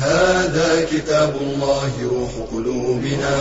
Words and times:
هذا 0.00 0.84
كتاب 0.92 1.36
الله 1.36 1.92
روح 2.10 2.32
قلوبنا 2.52 3.34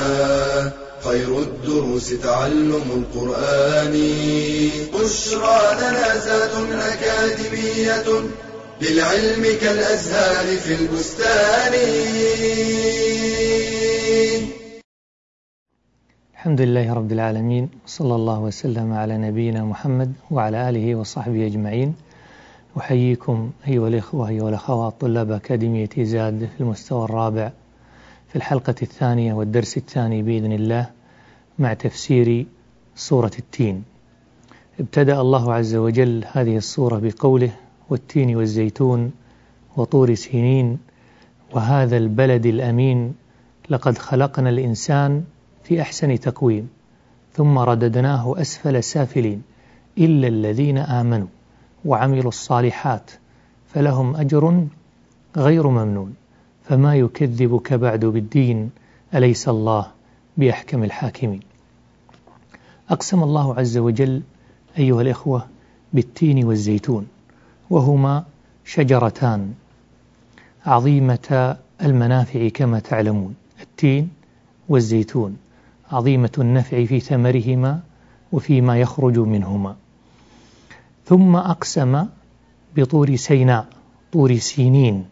خير 1.04 1.40
الدروس 1.40 2.10
تعلم 2.24 2.88
القرآن. 3.00 3.96
بشرى 4.94 5.62
لنا 5.80 6.18
زاد 6.18 6.54
أكاديمية 6.92 8.08
للعلم 8.82 9.44
كالأزهار 9.62 10.58
في 10.58 10.74
البستان. 10.74 11.74
الحمد 16.34 16.62
لله 16.62 16.94
رب 16.94 17.12
العالمين 17.12 17.70
صلى 17.88 18.16
الله 18.16 18.40
وسلم 18.40 18.94
على 18.94 19.18
نبينا 19.18 19.64
محمد 19.64 20.14
وعلى 20.32 20.70
آله 20.70 20.96
وصحبه 20.96 21.46
أجمعين. 21.48 21.96
أحييكم 22.78 23.52
أيها 23.68 23.88
الإخوة 23.88 24.30
أيها 24.30 24.50
الأخوات 24.50 25.02
طلاب 25.02 25.32
أكاديمية 25.32 25.90
زاد 25.98 26.50
في 26.58 26.62
المستوى 26.62 27.04
الرابع 27.04 27.52
في 28.28 28.36
الحلقة 28.36 28.76
الثانية 28.82 29.34
والدرس 29.34 29.78
الثاني 29.78 30.22
بإذن 30.22 30.52
الله 30.52 30.90
مع 31.60 31.74
تفسير 31.74 32.46
سورة 32.96 33.32
التين. 33.40 33.84
ابتدأ 34.80 35.22
الله 35.22 35.54
عز 35.54 35.76
وجل 35.76 36.26
هذه 36.32 36.58
السورة 36.58 37.00
بقوله 37.00 37.52
والتين 37.90 38.36
والزيتون 38.36 39.12
وطور 39.78 40.14
سينين 40.14 40.78
وهذا 41.54 41.98
البلد 41.98 42.46
الأمين 42.46 43.14
لقد 43.70 43.98
خلقنا 43.98 44.50
الإنسان 44.50 45.24
في 45.64 45.82
أحسن 45.82 46.20
تقويم 46.20 46.70
ثم 47.34 47.60
رددناه 47.60 48.42
أسفل 48.42 48.84
سافلين 48.84 49.42
إلا 49.98 50.28
الذين 50.28 50.78
آمنوا. 50.78 51.28
وعملوا 51.86 52.30
الصالحات 52.30 53.12
فلهم 53.74 54.16
أجر 54.16 54.68
غير 55.38 55.68
ممنون. 55.68 56.16
فما 56.70 56.96
يكذبك 56.96 57.74
بعد 57.74 58.06
بالدين 58.06 58.70
أليس 59.16 59.50
الله 59.50 59.88
بأحكم 60.38 60.84
الحاكمين؟ 60.84 61.40
أقسم 62.90 63.24
الله 63.24 63.56
عز 63.56 63.78
وجل 63.78 64.22
أيها 64.78 65.02
الإخوة 65.02 65.48
بالتين 65.94 66.46
والزيتون 66.46 67.08
وهما 67.70 68.24
شجرتان 68.66 69.54
عظيمة 70.66 71.58
المنافع 71.82 72.48
كما 72.50 72.80
تعلمون 72.80 73.36
التين 73.62 74.10
والزيتون. 74.70 75.38
عظيمة 75.92 76.32
النفع 76.38 76.86
في 76.86 77.00
ثمرهما 77.00 77.80
وفيما 78.32 78.80
يخرج 78.80 79.20
منهما. 79.20 79.76
ثم 81.10 81.36
أقسم 81.36 82.06
بطور 82.76 83.16
سيناء 83.16 83.66
طور 84.14 84.38
سينين. 84.38 85.06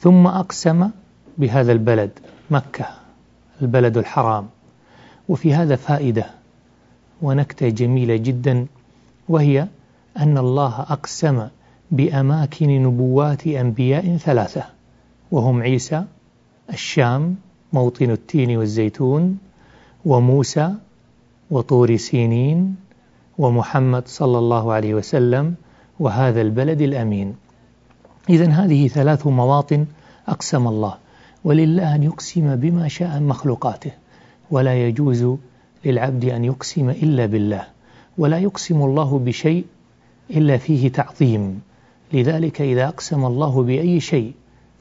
ثم 0.00 0.26
أقسم 0.26 0.90
بهذا 1.38 1.72
البلد 1.72 2.10
مكة 2.50 2.86
البلد 3.62 3.96
الحرام. 3.96 4.46
وفي 5.28 5.54
هذا 5.54 5.76
فائدة 5.76 6.26
ونكتة 7.22 7.68
جميلة 7.68 8.16
جدا 8.16 8.66
وهي 9.28 9.68
أن 10.18 10.38
الله 10.38 10.80
أقسم 10.80 11.48
بأماكن 11.90 12.82
نبوات 12.82 13.46
أنبياء 13.46 14.16
ثلاثة 14.16 14.64
وهم 15.30 15.62
عيسى 15.62 16.04
الشام 16.70 17.36
موطن 17.72 18.10
التين 18.10 18.56
والزيتون 18.56 19.38
وموسى 20.04 20.74
وطور 21.50 21.96
سينين 21.96 22.83
ومحمد 23.38 24.08
صلى 24.08 24.38
الله 24.38 24.72
عليه 24.72 24.94
وسلم 24.94 25.54
وهذا 26.00 26.40
البلد 26.40 26.80
الأمين. 26.80 27.34
إذا 28.28 28.46
هذه 28.46 28.88
ثلاث 28.88 29.26
مواطن 29.26 29.86
أقسم 30.28 30.68
الله 30.68 30.94
ولله 31.44 31.94
أن 31.94 32.02
يقسم 32.02 32.56
بما 32.56 32.88
شاء 32.88 33.20
مخلوقاته 33.20 33.90
ولا 34.50 34.86
يجوز 34.88 35.36
للعبد 35.84 36.24
أن 36.24 36.44
يقسم 36.44 36.90
إلا 36.90 37.26
بالله 37.26 37.64
ولا 38.18 38.38
يقسم 38.38 38.82
الله 38.82 39.18
بشيء 39.18 39.64
إلا 40.30 40.56
فيه 40.56 40.88
تعظيم. 40.88 41.60
لذلك 42.12 42.60
إذا 42.60 42.88
أقسم 42.88 43.24
الله 43.24 43.62
بأي 43.62 44.00
شيء 44.00 44.32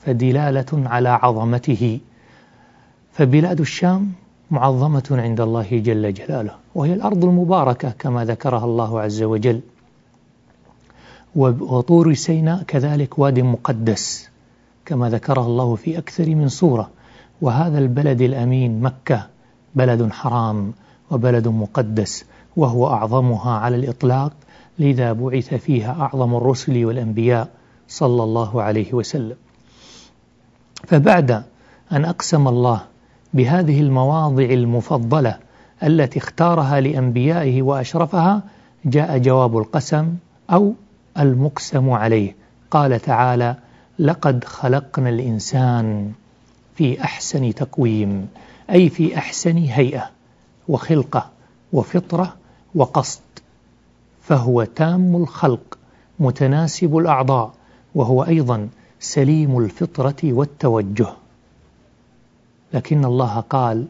فدلالة 0.06 0.66
على 0.74 1.10
عظمته. 1.10 2.00
فبلاد 3.14 3.60
الشام 3.60 4.12
معظمة 4.54 5.04
عند 5.12 5.42
الله 5.42 5.70
جل 5.80 6.14
جلاله 6.14 6.56
وهي 6.76 6.94
الأرض 6.94 7.26
المباركة 7.26 7.90
كما 8.00 8.26
ذكرها 8.26 8.66
الله 8.66 9.02
عز 9.02 9.24
وجل. 9.24 9.62
وطور 11.36 12.14
سيناء 12.14 12.64
كذلك 12.64 13.20
واد 13.20 13.40
مقدس 13.40 14.30
كما 14.86 15.10
ذكرها 15.10 15.46
الله 15.46 15.76
في 15.76 15.98
أكثر 15.98 16.36
من 16.36 16.48
سورة 16.50 16.90
وهذا 17.42 17.80
البلد 17.80 18.22
الأمين 18.22 18.82
مكة 18.82 19.28
بلد 19.76 20.12
حرام 20.12 20.74
وبلد 21.12 21.48
مقدس 21.48 22.26
وهو 22.58 22.88
أعظمها 22.88 23.52
على 23.52 23.76
الإطلاق 23.76 24.34
لذا 24.80 25.14
بعث 25.14 25.54
فيها 25.54 25.92
أعظم 26.02 26.36
الرسل 26.36 26.86
والأنبياء 26.86 27.48
صلى 27.88 28.24
الله 28.24 28.62
عليه 28.62 28.94
وسلم. 28.94 29.36
فبعد 30.88 31.44
أن 31.92 32.06
أقسم 32.06 32.48
الله 32.48 32.93
بهذه 33.34 33.82
المواضع 33.82 34.44
المفضلة 34.44 35.38
التي 35.84 36.20
اختارها 36.20 36.80
لأنبيائه 36.80 37.62
وأشرفها 37.62 38.44
جاء 38.86 39.18
جواب 39.18 39.58
القسم 39.58 40.16
أو 40.52 40.74
المقسم 41.20 41.90
عليه. 41.90 42.36
قال 42.72 43.00
تعالى 43.00 43.56
لقد 44.00 44.44
خلقنا 44.44 45.10
الإنسان 45.10 46.12
في 46.76 47.02
أحسن 47.02 47.54
تقويم 47.54 48.28
أي 48.70 48.90
في 48.90 49.18
أحسن 49.18 49.58
هيئة 49.58 50.10
وخلقة 50.68 51.30
وفطرة 51.74 52.34
وقصد 52.76 53.22
فهو 54.22 54.64
تام 54.64 55.16
الخلق 55.16 55.78
متناسب 56.20 56.98
الأعضاء 56.98 57.54
وهو 57.96 58.24
أيضا 58.24 58.70
سليم 59.00 59.58
الفطرة 59.58 60.16
والتوجه. 60.24 61.08
لكن 62.74 63.06
الله 63.06 63.40
قال 63.40 63.86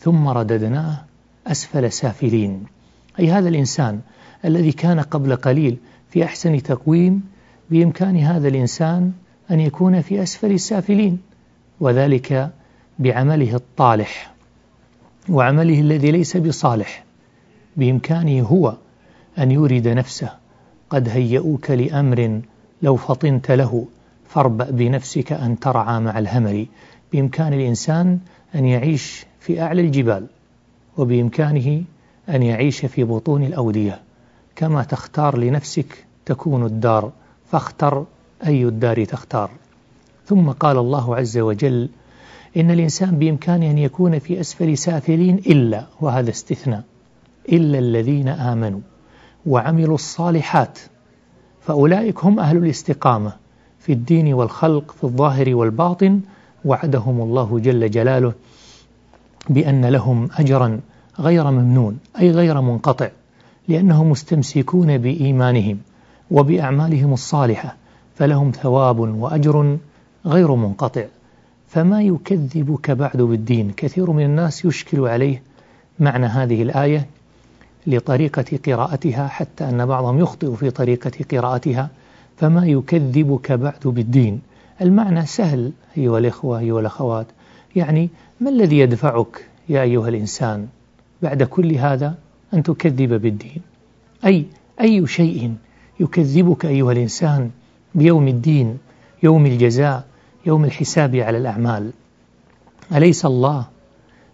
ثم 0.00 0.28
رددناه 0.28 1.04
أسفل 1.46 1.92
سافلين. 1.92 2.64
أي 3.18 3.30
هذا 3.30 3.48
الإنسان 3.48 4.00
الذي 4.44 4.72
كان 4.72 5.00
قبل 5.00 5.36
قليل 5.36 5.76
في 6.10 6.24
أحسن 6.24 6.62
تقويم 6.62 7.22
بإمكان 7.70 8.16
هذا 8.16 8.48
الإنسان 8.48 9.12
أن 9.50 9.60
يكون 9.60 10.00
في 10.00 10.22
أسفل 10.22 10.52
السافلين 10.52 11.18
وذلك 11.80 12.50
بعمله 12.98 13.54
الطالح 13.54 14.34
وعمله 15.28 15.80
الذي 15.80 16.10
ليس 16.10 16.36
بصالح. 16.36 17.04
بإمكانه 17.76 18.42
هو 18.42 18.74
أن 19.38 19.50
يورد 19.50 19.88
نفسه 19.88 20.30
قد 20.90 21.08
هيئوك 21.08 21.70
لأمر 21.70 22.40
لو 22.82 22.96
فطنت 22.96 23.50
له 23.50 23.86
فاربأ 24.28 24.70
بنفسك 24.70 25.32
أن 25.32 25.58
ترعى 25.58 26.00
مع 26.00 26.18
الهمل. 26.18 26.66
بإمكان 27.14 27.52
الإنسان 27.52 28.18
أن 28.54 28.64
يعيش 28.64 29.26
في 29.40 29.62
أعلى 29.62 29.80
الجبال 29.80 30.26
وبإمكانه 30.96 31.82
أن 32.28 32.42
يعيش 32.42 32.86
في 32.86 33.04
بطون 33.04 33.44
الأودية. 33.44 34.00
كما 34.56 34.84
تختار 34.84 35.38
لنفسك 35.38 36.04
تكون 36.26 36.66
الدار 36.66 37.12
فاختر 37.50 38.04
أي 38.46 38.64
الدار 38.64 39.04
تختار. 39.04 39.50
ثم 40.26 40.50
قال 40.50 40.78
الله 40.78 41.16
عز 41.16 41.38
وجل 41.38 41.88
إن 42.56 42.70
الإنسان 42.70 43.18
بإمكانه 43.18 43.70
أن 43.70 43.78
يكون 43.78 44.18
في 44.18 44.40
أسفل 44.40 44.78
سافلين 44.78 45.36
إلا 45.36 45.86
وهذا 46.00 46.30
استثناء 46.30 46.82
إلا 47.48 47.78
الذين 47.78 48.28
آمنوا 48.28 48.80
وعملوا 49.46 49.94
الصالحات. 49.94 50.78
فأولئك 51.60 52.24
هم 52.24 52.40
أهل 52.40 52.56
الاستقامة 52.56 53.32
في 53.78 53.92
الدين 53.92 54.34
والخلق 54.34 54.90
في 54.92 55.04
الظاهر 55.04 55.54
والباطن 55.54 56.20
وعدهم 56.64 57.20
الله 57.20 57.58
جل 57.58 57.90
جلاله 57.90 58.32
بأن 59.48 59.84
لهم 59.86 60.28
أجرا 60.38 60.80
غير 61.20 61.50
ممنون 61.50 61.98
أي 62.20 62.30
غير 62.30 62.60
منقطع 62.60 63.08
لأنهم 63.68 64.10
مستمسكون 64.10 64.98
بإيمانهم 64.98 65.78
وبأعمالهم 66.30 67.12
الصالحة 67.12 67.76
فلهم 68.16 68.50
ثواب 68.50 68.98
وأجر 68.98 69.78
غير 70.26 70.54
منقطع. 70.54 71.04
فما 71.68 72.02
يكذبك 72.02 72.90
بعد 72.90 73.16
بالدين؟ 73.16 73.72
كثير 73.76 74.10
من 74.10 74.24
الناس 74.24 74.64
يشكل 74.64 75.08
عليه 75.08 75.42
معنى 76.00 76.26
هذه 76.26 76.62
الآية 76.62 77.06
لطريقة 77.86 78.58
قراءتها 78.66 79.28
حتى 79.28 79.68
أن 79.68 79.86
بعضهم 79.86 80.18
يخطئ 80.18 80.54
في 80.54 80.70
طريقة 80.70 81.12
قراءتها. 81.32 81.88
فما 82.36 82.66
يكذبك 82.66 83.52
بعد 83.52 83.80
بالدين؟ 83.84 84.40
المعنى 84.80 85.26
سهل 85.26 85.72
أيها 85.96 86.18
الإخوة 86.18 86.58
أيها 86.58 86.80
الأخوات. 86.80 87.26
يعني 87.76 88.10
ما 88.40 88.50
الذي 88.50 88.78
يدفعك 88.78 89.46
يا 89.68 89.82
أيها 89.82 90.08
الإنسان 90.08 90.66
بعد 91.22 91.42
كل 91.42 91.72
هذا 91.74 92.14
أن 92.54 92.62
تكذب 92.62 93.14
بالدين؟ 93.14 93.62
أي 94.24 94.46
أي 94.80 95.06
شيء 95.06 95.54
يكذبك 96.00 96.66
أيها 96.66 96.92
الإنسان 96.92 97.50
بيوم 97.94 98.28
الدين 98.28 98.78
يوم 99.22 99.46
الجزاء 99.46 100.06
يوم 100.46 100.64
الحساب 100.64 101.16
على 101.16 101.38
الأعمال؟ 101.38 101.90
أليس 102.94 103.26
الله 103.26 103.66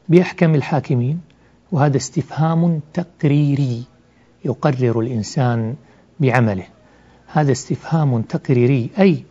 بأحكم 0.09 0.55
الحاكمين؟ 0.55 1.21
وهذا 1.73 1.97
استفهام 1.97 2.81
تقريري 2.95 3.85
يقرر 4.45 5.01
الإنسان 5.01 5.75
بعمله. 6.21 6.67
هذا 7.27 7.53
استفهام 7.53 8.23
تقريري 8.23 8.91
أي 8.99 9.25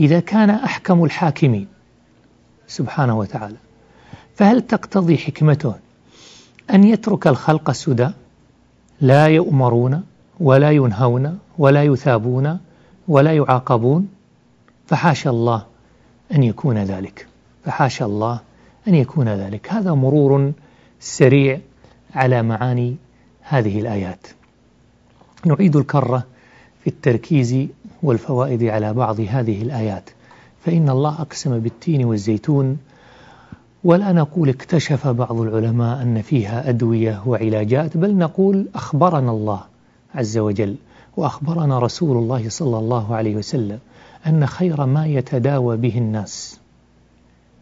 إذا 0.00 0.20
كان 0.20 0.50
أحكم 0.50 1.04
الحاكمين. 1.04 1.68
سبحانه 2.66 3.18
وتعالى. 3.18 3.56
فهل 4.34 4.62
تقتضي 4.62 5.18
حكمته 5.18 5.74
أن 6.70 6.84
يترك 6.84 7.26
الخلق 7.26 7.70
سدى؟ 7.70 8.10
لا 9.00 9.26
يؤمرون 9.26 10.02
ولا 10.40 10.70
ينهون 10.70 11.38
ولا 11.58 11.84
يثابون 11.84 12.58
ولا 13.08 13.32
يعاقبون. 13.36 14.08
فحاشا 14.86 15.30
الله 15.30 15.66
أن 16.34 16.42
يكون 16.42 16.78
ذلك. 16.78 17.26
فحاشا 17.64 18.04
الله 18.04 18.40
أن 18.88 18.94
يكون 18.94 19.28
ذلك. 19.28 19.72
هذا 19.72 19.94
مرور 19.94 20.52
سريع 21.00 21.60
على 22.14 22.42
معاني 22.42 22.96
هذه 23.42 23.80
الآيات. 23.80 24.26
نعيد 25.46 25.76
الكرة 25.76 26.26
في 26.84 26.86
التركيز 26.86 27.66
والفوائد 28.02 28.62
على 28.64 28.92
بعض 28.92 29.20
هذه 29.20 29.62
الآيات. 29.62 30.10
فإن 30.64 30.90
الله 30.90 31.22
أقسم 31.22 31.58
بالتين 31.58 32.04
والزيتون 32.04 32.78
ولا 33.84 34.12
نقول 34.12 34.48
اكتشف 34.48 35.06
بعض 35.06 35.40
العلماء 35.40 36.02
أن 36.02 36.22
فيها 36.22 36.68
أدوية 36.68 37.22
وعلاجات 37.26 37.96
بل 37.96 38.16
نقول 38.16 38.68
أخبرنا 38.74 39.30
الله 39.30 39.60
عز 40.14 40.38
وجل 40.38 40.76
وأخبرنا 41.16 41.78
رسول 41.78 42.16
الله 42.16 42.48
صلى 42.48 42.78
الله 42.78 43.14
عليه 43.14 43.36
وسلم 43.36 43.78
أن 44.26 44.46
خير 44.46 44.86
ما 44.86 45.06
يتداوى 45.06 45.76
به 45.76 45.98
الناس 45.98 46.60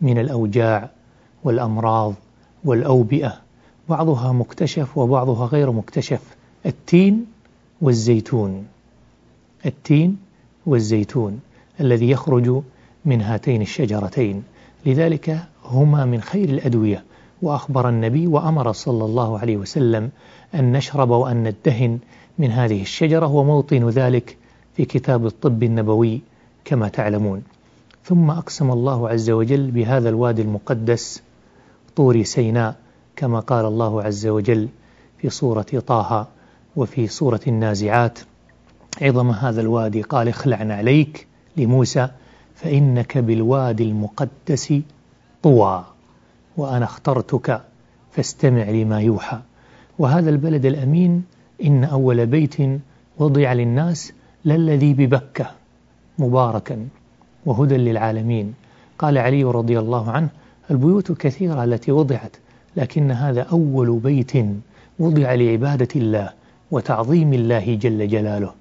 من 0.00 0.18
الأوجاع 0.18 0.90
والأمراض 1.44 2.14
والأوبئة 2.64 3.34
بعضها 3.88 4.32
مكتشف 4.32 4.98
وبعضها 4.98 5.46
غير 5.46 5.72
مكتشف 5.72 6.20
التين 6.66 7.26
والزيتون. 7.80 8.66
التين 9.66 10.27
والزيتون 10.68 11.40
الذي 11.80 12.10
يخرج 12.10 12.62
من 13.04 13.22
هاتين 13.22 13.62
الشجرتين. 13.62 14.42
لذلك 14.86 15.38
هما 15.64 16.04
من 16.04 16.20
خير 16.20 16.48
الأدوية. 16.48 17.04
وأخبر 17.42 17.88
النبي 17.88 18.26
وأمر 18.26 18.72
صلى 18.72 19.04
الله 19.04 19.38
عليه 19.38 19.56
وسلم 19.56 20.10
أن 20.54 20.72
نشرب 20.72 21.10
وأن 21.10 21.42
ندهن 21.42 21.98
من 22.38 22.50
هذه 22.50 22.82
الشجرة 22.82 23.26
وموطن 23.26 23.88
ذلك 23.88 24.36
في 24.76 24.84
كتاب 24.84 25.26
الطب 25.26 25.62
النبوي 25.62 26.20
كما 26.64 26.88
تعلمون. 26.88 27.42
ثم 28.04 28.30
أقسم 28.30 28.70
الله 28.70 29.08
عز 29.08 29.30
وجل 29.30 29.70
بهذا 29.70 30.08
الوادي 30.08 30.42
المقدس 30.42 31.22
طور 31.96 32.22
سيناء 32.22 32.76
كما 33.16 33.40
قال 33.40 33.64
الله 33.64 34.02
عز 34.02 34.26
وجل 34.26 34.68
في 35.18 35.30
سورة 35.30 35.66
طه 35.86 36.26
وفي 36.76 37.06
سورة 37.06 37.40
النازعات. 37.46 38.18
عظم 39.02 39.30
هذا 39.30 39.60
الوادي 39.60 40.02
قال 40.02 40.28
اخلعنا 40.28 40.74
عليك 40.74 41.26
لموسى 41.56 42.08
فإنك 42.54 43.18
بالوادي 43.18 43.82
المقدس 43.84 44.74
طوى 45.42 45.84
وأنا 46.56 46.84
اخترتك 46.84 47.62
فاستمع 48.12 48.62
لما 48.62 49.00
يوحى. 49.00 49.38
وهذا 49.98 50.30
البلد 50.30 50.66
الأمين 50.66 51.24
إن 51.64 51.84
أول 51.84 52.26
بيت 52.26 52.56
وضع 53.18 53.52
للناس 53.52 54.12
للذي 54.44 54.94
ببكة 54.94 55.50
مباركا 56.18 56.88
وهدى 57.46 57.76
للعالمين. 57.76 58.54
قال 58.98 59.18
علي 59.18 59.44
رضي 59.44 59.78
الله 59.78 60.10
عنه 60.10 60.28
البيوت 60.70 61.12
كثيرة 61.12 61.64
التي 61.64 61.92
وضعت 61.92 62.36
لكن 62.76 63.10
هذا 63.10 63.42
أول 63.42 63.98
بيت 63.98 64.32
وضع 64.98 65.34
لعبادة 65.34 65.88
الله 65.96 66.30
وتعظيم 66.70 67.32
الله 67.32 67.74
جل 67.74 68.08
جلاله. 68.08 68.57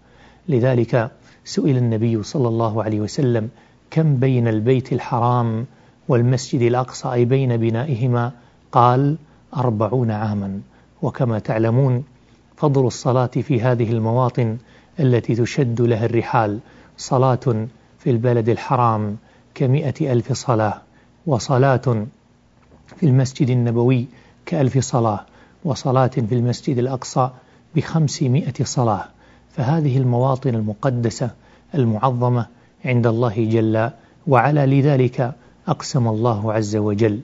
لذلك 0.50 1.12
سئل 1.46 1.78
النبي 1.78 2.24
صلى 2.24 2.48
الله 2.48 2.84
عليه 2.84 3.00
وسلم 3.00 3.50
كم 3.92 4.16
بين 4.16 4.48
البيت 4.48 4.94
الحرام 4.94 5.66
والمسجد 6.08 6.62
الأقصى 6.62 7.14
أي 7.14 7.26
بين 7.26 7.58
بنائهما؟ 7.58 8.32
قال 8.72 9.18
أربعون 9.58 10.12
عاما. 10.12 10.62
وكما 11.02 11.40
تعلمون 11.40 12.04
فضل 12.58 12.88
الصلاة 12.88 13.26
في 13.28 13.62
هذه 13.62 13.92
المواطن 13.92 14.58
التي 15.00 15.36
تشد 15.36 15.82
لها 15.82 16.06
الرحال 16.06 16.60
صلاة 16.98 17.68
في 18.00 18.10
البلد 18.10 18.50
الحرام 18.50 19.18
كمئة 19.56 20.14
ألف 20.14 20.34
صلاة 20.34 20.82
وصلاة 21.26 22.06
في 22.98 23.06
المسجد 23.06 23.50
النبوي 23.50 24.06
كألف 24.46 24.78
صلاة 24.78 25.26
وصلاة 25.66 26.08
في 26.08 26.36
المسجد 26.36 26.78
الأقصى 26.78 27.30
بخمسمائة 27.76 28.64
صلاة. 28.64 29.06
فهذه 29.56 29.98
المواطن 29.98 30.56
المقدسة 30.56 31.30
المعظمة 31.76 32.48
عند 32.86 33.08
الله 33.08 33.50
جل 33.50 33.90
وعلا. 34.28 34.66
لذلك 34.66 35.34
أقسم 35.68 36.08
الله 36.08 36.54
عز 36.54 36.76
وجل. 36.76 37.20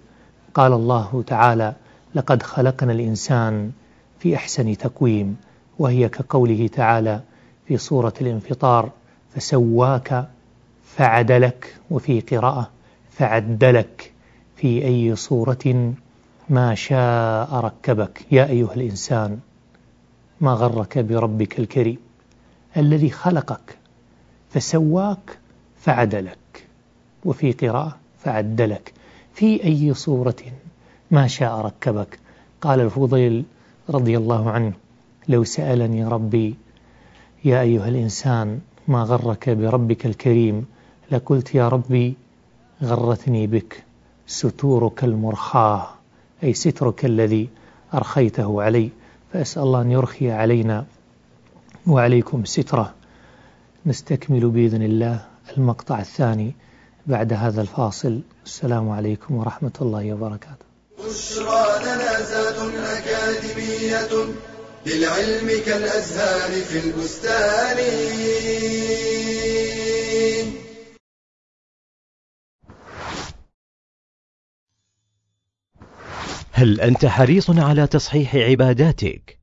قال 0.53 0.73
الله 0.73 1.23
تعالى 1.27 1.73
لقد 2.15 2.43
خلقنا 2.43 2.91
الإنسان 2.91 3.71
في 4.19 4.35
أحسن 4.35 4.77
تقويم 4.77 5.37
وهي 5.79 6.09
كقوله 6.09 6.67
تعالى 6.67 7.19
في 7.67 7.77
سورة 7.77 8.13
الانفطار 8.21 8.89
فسواك 9.35 10.27
فعدلك 10.95 11.75
وفي 11.91 12.21
قراءة 12.21 12.69
فعدلك 13.11 14.11
في 14.55 14.85
أي 14.85 15.15
صورة 15.15 15.93
ما 16.49 16.75
شاء 16.75 17.55
ركبك 17.55 18.25
يا 18.31 18.45
أيها 18.49 18.73
الإنسان 18.73 19.39
ما 20.41 20.51
غرك 20.53 20.97
بربك 20.99 21.59
الكريم؟ 21.59 21.97
الذي 22.77 23.09
خلقك 23.09 23.77
فسواك 24.49 25.37
فعدلك 25.81 26.67
وفي 27.25 27.51
قراءة 27.51 27.97
فعدلك. 28.23 28.93
في 29.33 29.63
أي 29.63 29.93
صورة 29.93 30.35
ما 31.11 31.27
شاء 31.27 31.59
ركبك؟ 31.59 32.19
قال 32.61 32.79
الفضيل 32.79 33.43
رضي 33.89 34.17
الله 34.17 34.51
عنه 34.51 34.73
لو 35.27 35.43
سألني 35.43 36.05
ربي 36.05 36.55
يا 37.45 37.61
أيها 37.61 37.87
الإنسان 37.87 38.59
ما 38.87 39.03
غرك 39.03 39.49
بربك 39.49 40.05
الكريم؟ 40.05 40.65
لقلت 41.11 41.55
يا 41.55 41.69
ربي 41.69 42.13
غرتني 42.83 43.47
بك 43.47 43.83
ستورك 44.27 45.03
المرخاه 45.03 45.87
أي 46.43 46.53
سترك 46.53 47.05
الذي 47.05 47.49
أرخيته 47.93 48.61
علي 48.61 48.89
فأسأل 49.33 49.63
الله 49.63 49.81
أن 49.81 49.91
يرخي 49.91 50.31
علينا. 50.31 50.85
وعليكم 51.87 52.45
سترة 52.45 52.93
نستكمل 53.85 54.49
بإذن 54.49 54.81
الله 54.81 55.25
المقطع 55.57 55.99
الثاني 55.99 56.55
بعد 57.07 57.33
هذا 57.33 57.61
الفاصل. 57.61 58.21
السلام 58.45 58.89
عليكم 58.89 59.35
ورحمة 59.35 59.71
الله 59.81 60.13
وبركاته. 60.13 60.65
بشرى 60.99 61.83
لنا 61.83 62.17
أكاديمية 62.97 64.33
للعلم 64.85 65.47
كالأزهار 65.65 66.51
في 66.51 66.79
البستان. 66.79 67.77
هل 76.51 76.81
أنت 76.81 77.05
حريص 77.05 77.49
على 77.49 77.87
تصحيح 77.87 78.35
عباداتك؟ 78.35 79.42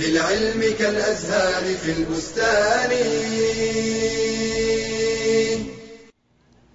للعلم 0.00 0.60
كالأزهار 0.78 1.64
في 1.74 1.90
البستان. 1.98 2.90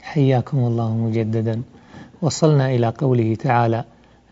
حياكم 0.02 0.58
الله 0.58 0.96
مجددا. 0.98 1.62
وصلنا 2.22 2.76
إلى 2.76 2.88
قوله 2.98 3.36
تعالى 3.36 3.84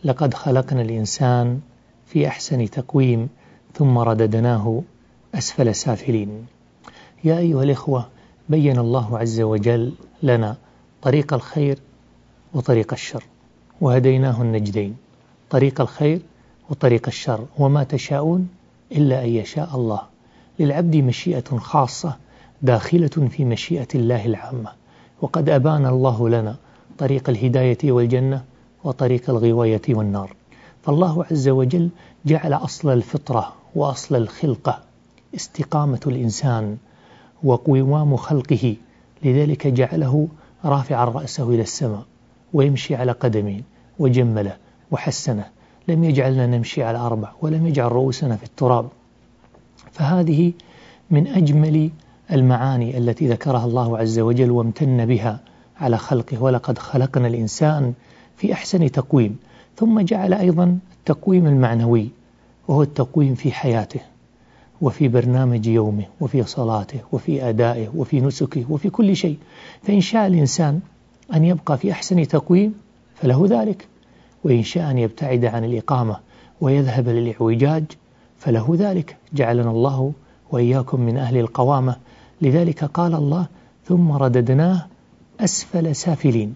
لقد 0.03 0.33
خلقنا 0.33 0.81
الإنسان 0.81 1.59
في 2.05 2.27
أحسن 2.27 2.69
تقويم 2.69 3.29
ثم 3.73 3.97
رددناه 3.97 4.83
أسفل 5.35 5.75
سافلين. 5.75 6.45
يا 7.23 7.37
أيها 7.37 7.63
الإخوة 7.63 8.09
بين 8.49 8.77
الله 8.79 9.19
عز 9.19 9.41
وجل 9.41 9.93
لنا 10.23 10.57
طريق 11.01 11.33
الخير 11.33 11.77
وطريق 12.53 12.93
الشر 12.93 13.23
وهديناه 13.81 14.41
النجدين. 14.41 14.95
طريق 15.49 15.81
الخير 15.81 16.21
وطريق 16.69 17.07
الشر 17.07 17.45
وما 17.59 17.83
تشاءون 17.83 18.49
إلا 18.93 19.23
أن 19.23 19.29
يشاء 19.29 19.69
الله. 19.75 20.01
للعبد 20.59 20.95
مشيئة 20.95 21.57
خاصة 21.57 22.17
داخلة 22.61 23.07
في 23.07 23.45
مشيئة 23.45 23.87
الله 23.95 24.25
العامة. 24.25 24.71
وقد 25.21 25.49
أبان 25.49 25.85
الله 25.85 26.29
لنا 26.29 26.55
طريق 26.97 27.29
الهداية 27.29 27.91
والجنة 27.91 28.43
وطريق 28.83 29.29
الغواية 29.29 29.81
والنار. 29.89 30.35
فالله 30.83 31.25
عز 31.31 31.49
وجل 31.49 31.89
جعل 32.25 32.53
أصل 32.53 32.89
الفطرة 32.89 33.53
وأصل 33.75 34.15
الخلقة 34.15 34.79
استقامة 35.35 35.99
الإنسان 36.07 36.77
وقوام 37.43 38.15
خلقه. 38.15 38.75
لذلك 39.23 39.67
جعله 39.67 40.27
رافعا 40.65 41.05
رأسه 41.05 41.49
إلى 41.49 41.61
السماء 41.61 42.03
ويمشي 42.53 42.95
على 42.95 43.11
قدمين 43.11 43.63
وجمله 43.99 44.57
وحسنه 44.91 45.45
لم 45.87 46.03
يجعلنا 46.03 46.47
نمشي 46.47 46.83
على 46.83 46.97
أربع 46.97 47.31
ولم 47.41 47.67
يجعل 47.67 47.91
رؤوسنا 47.91 48.35
في 48.35 48.43
التراب. 48.43 48.89
فهذه 49.91 50.53
من 51.11 51.27
أجمل 51.27 51.89
المعاني 52.31 52.97
التي 52.97 53.27
ذكرها 53.27 53.65
الله 53.65 53.97
عز 53.97 54.19
وجل 54.19 54.51
وامتن 54.51 55.05
بها 55.05 55.39
على 55.77 55.97
خلقه 55.97 56.43
ولقد 56.43 56.77
خلقنا 56.77 57.27
الإنسان 57.27 57.93
في 58.37 58.53
أحسن 58.53 58.91
تقويم. 58.91 59.37
ثم 59.77 59.99
جعل 59.99 60.33
أيضا 60.33 60.77
التقويم 60.99 61.47
المعنوي 61.47 62.09
وهو 62.67 62.83
التقويم 62.83 63.35
في 63.35 63.51
حياته 63.51 63.99
وفي 64.81 65.07
برنامج 65.07 65.67
يومه 65.67 66.05
وفي 66.21 66.43
صلاته 66.43 66.99
وفي 67.11 67.49
أدائه 67.49 67.89
وفي 67.95 68.21
نسكه 68.21 68.65
وفي 68.69 68.89
كل 68.89 69.15
شيء. 69.15 69.37
فإن 69.83 70.01
شاء 70.01 70.27
الإنسان 70.27 70.79
أن 71.33 71.45
يبقى 71.45 71.77
في 71.77 71.91
أحسن 71.91 72.27
تقويم 72.27 72.73
فله 73.15 73.45
ذلك. 73.49 73.87
وإن 74.43 74.63
شاء 74.63 74.91
أن 74.91 74.97
يبتعد 74.97 75.45
عن 75.45 75.63
الإقامة 75.63 76.17
ويذهب 76.61 77.09
للإعوجاج 77.09 77.83
فله 78.37 78.75
ذلك. 78.77 79.17
جعلنا 79.33 79.71
الله 79.71 80.13
وإياكم 80.51 81.01
من 81.01 81.17
أهل 81.17 81.37
القوامة. 81.37 81.95
لذلك 82.41 82.83
قال 82.83 83.15
الله 83.15 83.47
ثم 83.85 84.11
رددناه 84.11 84.85
أسفل 85.39 85.95
سافلين. 85.95 86.55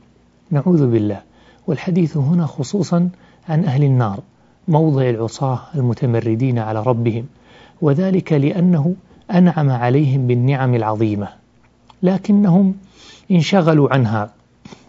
نعوذ 0.52 0.92
بالله. 0.92 1.22
والحديث 1.68 2.18
هنا 2.18 2.46
خصوصا 2.46 3.10
عن 3.50 3.64
أهل 3.66 3.84
النار 3.84 4.20
موضع 4.68 5.10
العصاة 5.10 5.60
المتمردين 5.76 6.60
على 6.60 6.84
ربهم 6.84 7.26
وذلك 7.82 8.34
لأنه 8.34 8.96
أنعم 9.32 9.70
عليهم 9.70 10.28
بالنعم 10.28 10.76
العظيمة. 10.76 11.28
لكنهم 12.04 12.76
انشغلوا 13.32 13.94
عنها 13.94 14.30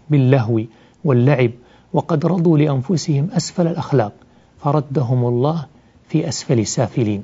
باللهو 0.09 0.61
واللعب 1.03 1.51
وقد 1.93 2.25
رضوا 2.25 2.57
لأنفسهم 2.57 3.29
أسفل 3.31 3.67
الأخلاق 3.67 4.11
فردهم 4.59 5.25
الله 5.25 5.65
في 6.09 6.27
أسفل 6.27 6.59
السافلين. 6.59 7.23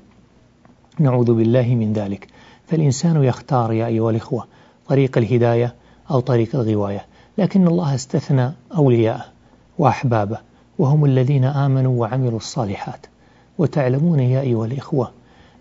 نعوذ 1.00 1.34
بالله 1.34 1.76
من 1.76 1.94
ذلك. 1.94 2.28
فالإنسان 2.68 3.24
يختار 3.24 3.74
يا 3.74 3.86
أيها 3.86 4.10
الإخوة 4.10 4.48
طريق 4.88 5.18
الهداية 5.18 5.76
أو 6.12 6.20
طريق 6.20 6.56
الغواية 6.56 7.06
لكن 7.38 7.68
الله 7.68 7.96
استثنى 7.96 8.52
أولياءه 8.78 9.26
وأحبابه 9.78 10.38
وهم 10.80 11.06
الذين 11.06 11.44
آمنوا 11.44 12.02
وعملوا 12.02 12.38
الصالحات. 12.38 13.06
وتعلمون 13.58 14.20
يا 14.20 14.42
أيها 14.42 14.66
الإخوة 14.66 15.12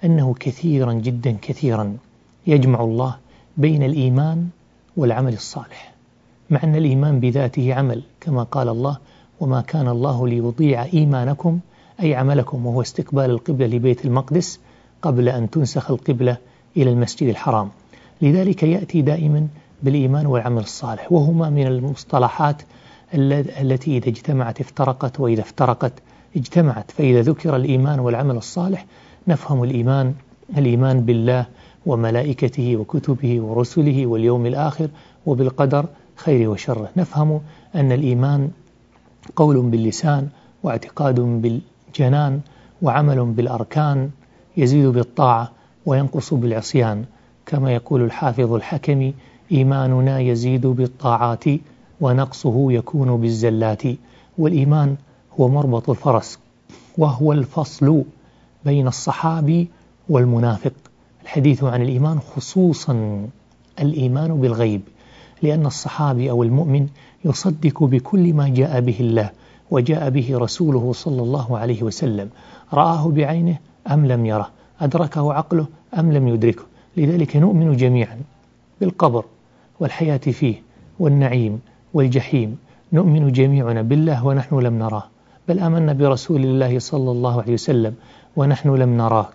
أنه 0.04 0.34
كثيرا 0.40 0.92
جدا 0.92 1.36
كثيرا 1.42 1.96
يجمع 2.46 2.80
الله 2.80 3.16
بين 3.56 3.82
الإيمان 3.82 4.48
والعمل 4.96 5.32
الصالح. 5.32 5.93
مع 6.50 6.62
أن 6.64 6.76
الإيمان 6.76 7.20
بذاته 7.20 7.74
عمل 7.74 8.02
كما 8.20 8.42
قال 8.42 8.68
الله 8.68 8.98
وما 9.40 9.60
كان 9.60 9.88
الله 9.88 10.28
ليضيع 10.28 10.84
إيمانكم 10.84 11.58
أي 12.02 12.14
عملكم 12.14 12.66
وهو 12.66 12.80
استقبال 12.80 13.30
القبلة 13.30 13.66
لبيت 13.66 14.04
المقدس 14.04 14.60
قبل 15.02 15.28
أن 15.28 15.50
تنسخ 15.50 15.90
القبلة 15.90 16.36
إلى 16.76 16.90
المسجد 16.90 17.28
الحرام. 17.28 17.68
لذلك 18.22 18.62
يأتي 18.62 19.02
دائما 19.02 19.48
بالإيمان 19.82 20.26
والعمل 20.26 20.62
الصالح 20.62 21.12
وهما 21.12 21.50
من 21.50 21.66
المصطلحات 21.66 22.62
التي 23.14 23.96
إذا 23.96 24.08
اجتمعت 24.08 24.60
افترقت 24.60 25.20
وإذا 25.20 25.40
افترقت 25.40 25.92
اجتمعت 26.36 26.90
فإذا 26.90 27.22
ذكر 27.22 27.56
الإيمان 27.56 28.00
والعمل 28.00 28.36
الصالح 28.36 28.86
نفهم 29.28 29.64
الإيمان 29.64 30.14
الإيمان 30.58 31.00
بالله 31.00 31.46
وملائكته 31.86 32.76
وكتبه 32.76 33.40
ورسله 33.40 34.06
واليوم 34.06 34.46
الآخر 34.46 34.88
وبالقدر 35.26 35.86
خير 36.16 36.50
وشره. 36.50 36.90
نفهم 36.96 37.40
أن 37.74 37.92
الإيمان 37.92 38.50
قول 39.36 39.60
باللسان 39.60 40.28
واعتقاد 40.62 41.20
بالجنان 41.20 42.40
وعمل 42.82 43.24
بالأركان 43.24 44.10
يزيد 44.56 44.86
بالطاعة 44.86 45.52
وينقص 45.86 46.34
بالعصيان. 46.34 47.04
كما 47.46 47.74
يقول 47.74 48.02
الحافظ 48.02 48.52
الحكم 48.52 49.12
إيماننا 49.52 50.20
يزيد 50.20 50.66
بالطاعات 50.66 51.44
ونقصه 52.00 52.72
يكون 52.72 53.20
بالزلات. 53.20 53.82
والإيمان 54.38 54.96
هو 55.40 55.48
مربط 55.48 55.90
الفرس 55.90 56.38
وهو 56.98 57.32
الفصل 57.32 58.02
بين 58.64 58.86
الصحابي 58.86 59.68
والمنافق. 60.08 60.72
الحديث 61.22 61.64
عن 61.64 61.82
الإيمان 61.82 62.20
خصوصا 62.20 63.26
الإيمان 63.80 64.40
بالغيب. 64.40 64.80
لأن 65.44 65.66
الصحابي 65.66 66.30
أو 66.30 66.42
المؤمن 66.42 66.88
يصدق 67.24 67.82
بكل 67.82 68.34
ما 68.34 68.48
جاء 68.48 68.80
به 68.80 68.96
الله 69.00 69.30
وجاء 69.70 70.10
به 70.10 70.28
رسوله 70.44 70.92
صلى 70.92 71.22
الله 71.22 71.58
عليه 71.58 71.82
وسلم. 71.82 72.28
رآه 72.72 73.08
بعينه 73.08 73.56
أم 73.90 74.06
لم 74.06 74.26
يره؟ 74.26 74.48
أدركه 74.80 75.32
عقله 75.32 75.66
أم 75.98 76.12
لم 76.12 76.28
يدركه؟ 76.28 76.62
لذلك 76.96 77.36
نؤمن 77.36 77.76
جميعا 77.76 78.18
بالقبر 78.80 79.24
والحياة 79.80 80.24
فيه 80.38 80.62
والنعيم 80.98 81.60
والجحيم. 81.94 82.58
نؤمن 82.92 83.32
جميعنا 83.32 83.82
بالله 83.82 84.26
ونحن 84.26 84.58
لم 84.58 84.78
نراه. 84.78 85.04
بل 85.48 85.58
آمنا 85.60 85.92
برسول 85.92 86.44
الله 86.44 86.78
صلى 86.78 87.10
الله 87.10 87.42
عليه 87.42 87.52
وسلم 87.52 87.94
ونحن 88.36 88.68
لم 88.74 88.96
نراه. 88.96 89.28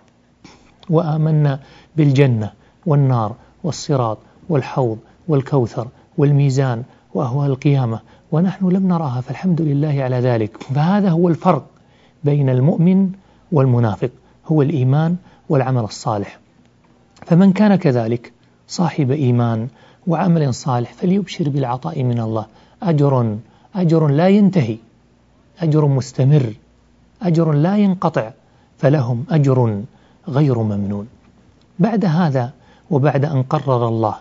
وآمنا 0.90 1.60
بالجنة 1.96 2.50
والنار 2.86 3.30
والصراط 3.64 4.18
والحوض 4.48 4.98
والكوثر 5.28 5.88
والميزان 6.20 6.82
وأهوال 7.14 7.50
القيامة 7.50 8.00
ونحن 8.32 8.68
لم 8.68 8.88
نراها 8.88 9.20
فالحمد 9.20 9.60
لله 9.60 10.02
على 10.02 10.16
ذلك. 10.16 10.56
فهذا 10.62 11.10
هو 11.10 11.28
الفرق 11.28 11.64
بين 12.24 12.48
المؤمن 12.48 13.10
والمنافق 13.52 14.10
هو 14.46 14.62
الإيمان 14.62 15.16
والعمل 15.48 15.84
الصالح. 15.84 16.38
فمن 17.26 17.52
كان 17.52 17.76
كذلك 17.76 18.32
صاحب 18.68 19.10
إيمان 19.10 19.68
وعمل 20.06 20.54
صالح 20.54 20.92
فليبشر 20.92 21.48
بالعطاء 21.48 22.02
من 22.02 22.20
الله. 22.20 22.46
أجر 22.82 23.36
أجر 23.74 24.08
لا 24.08 24.28
ينتهي 24.28 24.76
أجر 25.60 25.86
مستمر 25.86 26.54
أجر 27.22 27.52
لا 27.52 27.76
ينقطع 27.76 28.30
فلهم 28.78 29.24
أجر 29.30 29.82
غير 30.28 30.58
ممنون. 30.58 31.06
بعد 31.78 32.04
هذا 32.04 32.50
وبعد 32.90 33.24
أن 33.24 33.42
قرر 33.42 33.88
الله 33.88 34.16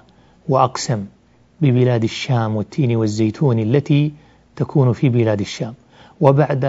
وأقسم 0.49 1.05
ببلاد 1.61 2.03
الشام 2.03 2.55
والتين 2.55 2.95
والزيتون 2.95 3.59
التي 3.59 4.11
تكون 4.55 4.93
في 4.93 5.09
بلاد 5.09 5.39
الشام. 5.39 5.73
وبعد 6.21 6.65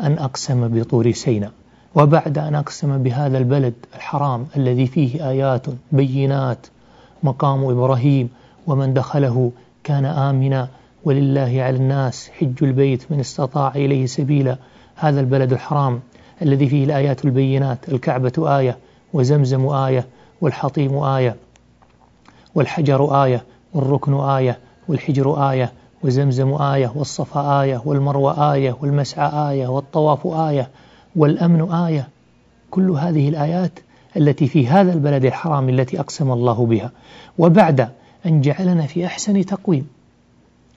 أن 0.00 0.18
أقسم 0.18 0.68
بطور 0.68 1.12
سيناء 1.12 1.52
وبعد 1.94 2.38
أن 2.38 2.54
أقسم 2.54 3.02
بهذا 3.02 3.38
البلد 3.38 3.74
الحرام 3.94 4.46
الذي 4.56 4.86
فيه 4.86 5.30
آيات 5.30 5.66
بينات 5.92 6.66
مقام 7.22 7.64
إبراهيم 7.64 8.28
ومن 8.66 8.94
دخله 8.94 9.50
كان 9.84 10.04
آمنا 10.04 10.68
ولله 11.04 11.62
على 11.62 11.76
الناس 11.76 12.30
حج 12.40 12.64
البيت 12.64 13.12
من 13.12 13.20
استطاع 13.20 13.68
إليه 13.74 14.06
سبيلا. 14.06 14.56
هذا 14.96 15.20
البلد 15.20 15.52
الحرام 15.52 16.00
الذي 16.42 16.68
فيه 16.68 16.84
الآيات 16.84 17.24
البينات 17.24 17.88
الكعبة 17.88 18.58
آية 18.58 18.78
وزمزم 19.12 19.68
آية 19.68 20.06
والحطيم 20.40 20.98
آية 20.98 21.36
والحجر 22.54 23.24
آية 23.24 23.44
والركن 23.74 24.14
آية 24.14 24.58
والحجر 24.88 25.50
آية 25.50 25.72
وزمزم 26.02 26.54
آية 26.54 26.92
والصفا 26.94 27.62
آية 27.62 27.82
والمروة 27.84 28.52
آية 28.52 28.76
والمسعى 28.80 29.50
آية 29.50 29.66
والطواف 29.66 30.26
آية 30.26 30.68
والأمن 31.16 31.72
آية. 31.72 32.08
كل 32.70 32.90
هذه 32.90 33.28
الآيات 33.28 33.78
التي 34.16 34.46
في 34.46 34.68
هذا 34.68 34.92
البلد 34.92 35.24
الحرام 35.24 35.68
التي 35.68 36.00
أقسم 36.00 36.32
الله 36.32 36.66
بها. 36.66 36.90
وبعد 37.38 37.88
أن 38.26 38.40
جعلنا 38.40 38.86
في 38.86 39.06
أحسن 39.06 39.46
تقويم 39.46 39.86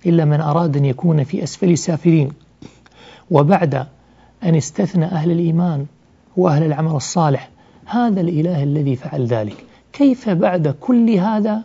إلا 0.05 0.25
من 0.25 0.41
أراد 0.41 0.77
أن 0.77 0.85
يكون 0.85 1.23
في 1.23 1.43
أسفل 1.43 1.77
سافلين 1.77 2.31
وبعد 3.31 3.75
أن 4.43 4.55
استثنى 4.55 5.05
أهل 5.05 5.31
الإيمان 5.31 5.85
وأهل 6.37 6.63
العمل 6.63 6.95
الصالح 6.95 7.49
هذا 7.85 8.21
الإله 8.21 8.63
الذي 8.63 8.95
فعل 8.95 9.25
ذلك. 9.25 9.65
كيف 9.93 10.29
بعد 10.29 10.67
كل 10.67 11.09
هذا؟ 11.09 11.63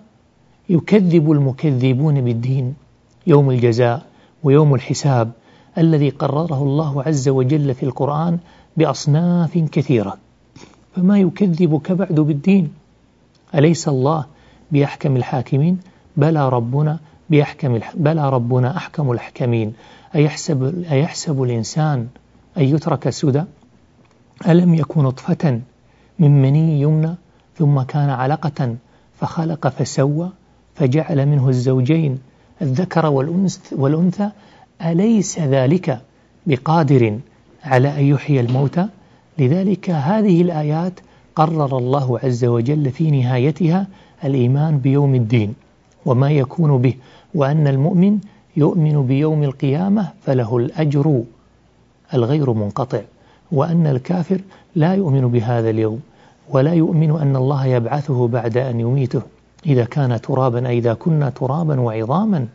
يكذب 0.73 1.33
المكذبون 1.33 2.21
بالدين 2.21 2.75
يوم 3.27 3.51
الجزاء 3.51 4.07
ويوم 4.43 4.75
الحساب 4.75 5.33
الذي 5.79 6.11
قرره 6.11 6.63
الله 6.63 7.03
عز 7.03 7.29
وجل 7.29 7.75
في 7.75 7.83
القرآن 7.83 8.39
بأصناف 8.77 9.59
كثيرة. 9.59 10.17
فما 10.97 11.19
يكذبك 11.19 11.93
بعد 11.93 12.21
بالدين؟ 12.21 12.73
أليس 13.55 13.89
الله 13.89 14.25
بأحكم 14.73 15.17
الحاكمين؟ 15.17 15.79
بلى 16.17 16.49
ربنا 16.49 16.99
بأحكم 17.31 17.81
بلى 17.95 18.31
ربنا 18.31 18.77
أحكم 18.77 19.13
الأحكمين 19.13 19.73
أيحسب, 20.15 20.85
أيحسب 20.91 21.43
الإنسان 21.43 22.09
أن 22.59 22.63
يترك 22.63 23.11
سدى 23.11 23.45
ألم 24.49 24.75
يكن 24.75 25.03
نطفة 25.03 25.61
من 26.19 26.43
مني 26.43 26.81
يمنى 26.81 27.15
ثم 27.59 27.83
كان 27.83 28.11
علقة 28.11 28.77
فخلق 29.21 29.69
فسوى؟ 29.69 30.31
فجعل 30.75 31.27
منه 31.27 31.49
الزوجين 31.49 32.19
الذكر 32.63 33.07
والأنثى 33.73 34.31
أليس 34.83 35.39
ذلك 35.39 36.01
بقادر 36.47 37.19
على 37.65 37.89
أن 38.01 38.05
يحيي 38.05 38.41
الموتى؟ 38.41 38.89
لذلك 39.39 39.91
هذه 39.91 40.43
الآيات 40.43 41.01
قرر 41.37 41.79
الله 41.79 42.19
عز 42.19 42.45
وجل 42.45 42.91
في 42.91 43.11
نهايتها 43.11 43.87
الإيمان 44.25 44.79
بيوم 44.79 45.15
الدين 45.15 45.55
وما 46.07 46.31
يكون 46.31 46.83
به 46.83 46.95
وأن 47.35 47.67
المؤمن 47.67 48.19
يؤمن 48.57 49.07
بيوم 49.07 49.43
القيامة 49.43 50.09
فله 50.23 50.57
الأجر 50.57 51.23
الغير 52.15 52.53
منقطع 52.53 53.01
وأن 53.53 53.87
الكافر 53.87 54.41
لا 54.77 54.95
يؤمن 54.95 55.29
بهذا 55.29 55.71
اليوم 55.71 56.01
ولا 56.51 56.73
يؤمن 56.73 57.11
أن 57.21 57.37
الله 57.37 57.67
يبعثه 57.67 58.29
بعد 58.29 58.57
أن 58.57 58.81
يميته. 58.81 59.23
إذا 59.67 59.85
كان 59.85 60.21
ترابا 60.21 60.69
أي 60.69 60.79
إذا 60.79 60.95
كنا 60.95 61.31
ترابا 61.31 61.81
وعظاما 61.81 62.47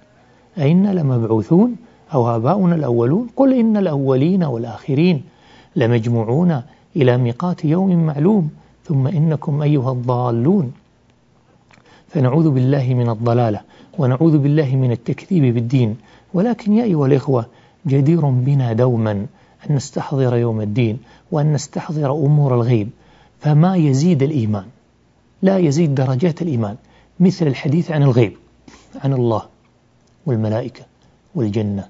أئنا 0.58 0.94
لمبعوثون 0.94 1.76
أو 2.14 2.36
آباؤنا 2.36 2.76
الأولون. 2.76 3.28
قل 3.36 3.54
إن 3.54 3.78
الأولين 3.78 4.44
والآخرين 4.44 5.24
لمجموعون 5.76 6.62
إلى 6.96 7.18
ميقات 7.18 7.66
يوم 7.66 8.06
معلوم. 8.06 8.50
ثم 8.86 9.08
إنكم 9.08 9.62
أيها 9.62 9.92
الضالون. 9.92 10.72
فنعوذ 12.08 12.50
بالله 12.50 12.94
من 12.94 13.10
الضلالة 13.10 13.62
ونعوذ 13.98 14.38
بالله 14.38 14.76
من 14.76 14.92
التكذيب 14.92 15.54
بالدين. 15.54 15.96
ولكن 16.34 16.74
يا 16.74 16.84
أيها 16.84 17.06
الإخوة 17.06 17.46
جدير 17.88 18.26
بنا 18.26 18.74
دوما 18.74 19.12
أن 19.70 19.76
نستحضر 19.76 20.36
يوم 20.36 20.62
الدين 20.62 20.98
وأن 21.32 21.54
نستحضر 21.54 22.12
أمور 22.12 22.56
الغيب. 22.56 22.90
فما 23.40 23.76
يزيد 23.76 24.24
الإيمان؟ 24.24 24.66
لا 25.42 25.58
يزيد 25.58 25.96
درجات 25.96 26.42
الإيمان. 26.42 26.76
مثل 27.20 27.48
الحديث 27.48 27.92
عن 27.92 28.04
الغيب 28.04 28.38
عن 29.04 29.14
الله 29.14 29.42
والملائكة 30.26 30.86
والجنة 31.36 31.88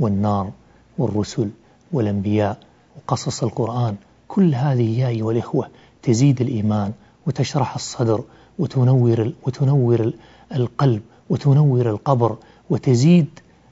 والنار 0.00 0.50
والرسل 0.98 1.50
والأنبياء 1.92 2.58
وقصص 2.96 3.42
القرآن. 3.42 3.96
كل 4.28 4.54
هذه 4.54 5.00
يا 5.00 5.08
أيها 5.08 5.30
الإخوة 5.32 5.68
تزيد 6.02 6.40
الإيمان 6.40 6.92
وتشرح 7.26 7.74
الصدر 7.74 8.24
وتنور, 8.58 9.32
وتنور 9.46 10.12
القلب 10.54 11.02
وتنور 11.30 11.90
القبر 11.90 12.36
وتزيد 12.70 13.26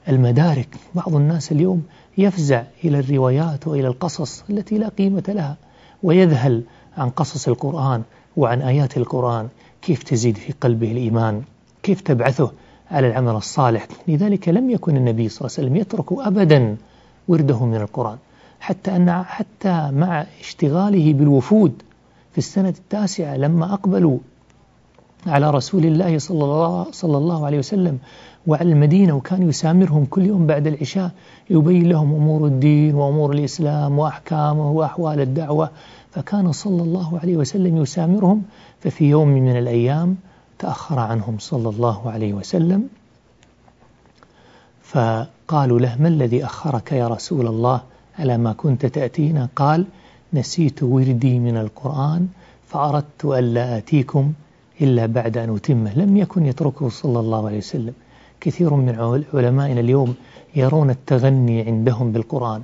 المدارك. 0.07 0.77
بعض 0.95 1.15
الناس 1.15 1.51
اليوم 1.51 1.83
يفزع 2.17 2.63
إلى 2.83 2.99
الروايات 2.99 3.67
وإلى 3.67 3.87
القصص 3.87 4.43
التي 4.49 4.77
لا 4.77 4.89
قيمة 4.89 5.23
لها 5.27 5.57
ويذهل 6.03 6.63
عن 6.97 7.09
قصص 7.09 7.47
القرآن 7.47 8.03
وعن 8.37 8.61
آيات 8.61 8.97
القرآن. 8.97 9.47
كيف 9.85 10.03
تزيد 10.03 10.37
في 10.37 10.53
قلبه 10.61 10.91
الإيمان؟ 10.91 11.41
كيف 11.83 12.01
تبعثه 12.01 12.51
على 12.91 13.07
العمل 13.07 13.35
الصالح؟ 13.35 13.87
لذلك 14.07 14.49
لم 14.49 14.69
يكن 14.69 14.97
النبي 14.97 15.29
صلى 15.29 15.41
الله 15.47 15.57
عليه 15.57 15.67
وسلم 15.67 15.75
يترك 15.81 16.05
أبدا 16.27 16.75
ورده 17.27 17.65
من 17.65 17.75
القرآن. 17.75 18.17
حتى 18.59 18.95
أن 18.95 19.23
حتى 19.23 19.91
مع 19.91 20.25
اشتغاله 20.39 21.13
بالوفود 21.13 21.71
في 22.31 22.37
السنة 22.37 22.69
التاسعة 22.69 23.37
لما 23.37 23.73
أقبلوا 23.73 24.17
على 25.27 25.49
رسول 25.49 25.85
الله 25.85 26.17
صلى 26.17 26.43
الله, 26.43 26.85
صلى 26.91 27.17
الله 27.17 27.45
عليه 27.45 27.59
وسلم 27.59 27.97
وعلى 28.47 28.71
المدينة 28.71 29.13
وكان 29.15 29.49
يسامرهم 29.49 30.05
كل 30.05 30.25
يوم 30.25 30.47
بعد 30.47 30.67
العشاء 30.67 31.11
يبين 31.49 31.89
لهم 31.89 32.13
أمور 32.13 32.47
الدين 32.47 32.95
وأمور 32.95 33.31
الإسلام 33.33 33.99
وأحكامه 33.99 34.71
وأحوال 34.71 35.21
الدعوة. 35.21 35.69
فكان 36.15 36.51
صلى 36.51 36.81
الله 36.81 37.19
عليه 37.19 37.37
وسلم 37.37 37.77
يسامرهم 37.77 38.43
ففي 38.79 39.05
يوم 39.09 39.27
من 39.27 39.57
الأيام 39.57 40.15
تأخر 40.59 40.99
عنهم 40.99 41.35
صلى 41.39 41.69
الله 41.69 42.11
عليه 42.11 42.33
وسلم. 42.33 42.87
فقالوا 44.83 45.79
له 45.79 45.95
ما 45.99 46.07
الذي 46.07 46.45
أخرك 46.45 46.91
يا 46.91 47.07
رسول 47.07 47.47
الله؟ 47.47 47.81
على 48.19 48.37
ما 48.37 48.53
كنت 48.53 48.85
تأتينا؟ 48.85 49.49
قال 49.55 49.85
نسيت 50.33 50.83
وردي 50.83 51.39
من 51.39 51.57
القرآن 51.57 52.27
فأردت 52.67 53.25
ألا 53.25 53.77
آتيكم 53.77 54.33
إلا 54.81 55.05
بعد 55.05 55.37
أن 55.37 55.55
أتمه. 55.55 55.93
لم 55.99 56.17
يكن 56.17 56.45
يتركه 56.45 56.89
صلى 56.89 57.19
الله 57.19 57.47
عليه 57.47 57.57
وسلم. 57.57 57.93
كثير 58.41 58.73
من 58.73 59.23
علمائنا 59.33 59.79
اليوم 59.79 60.15
يرون 60.55 60.89
التغني 60.89 61.61
عندهم 61.61 62.11
بالقرآن 62.11 62.61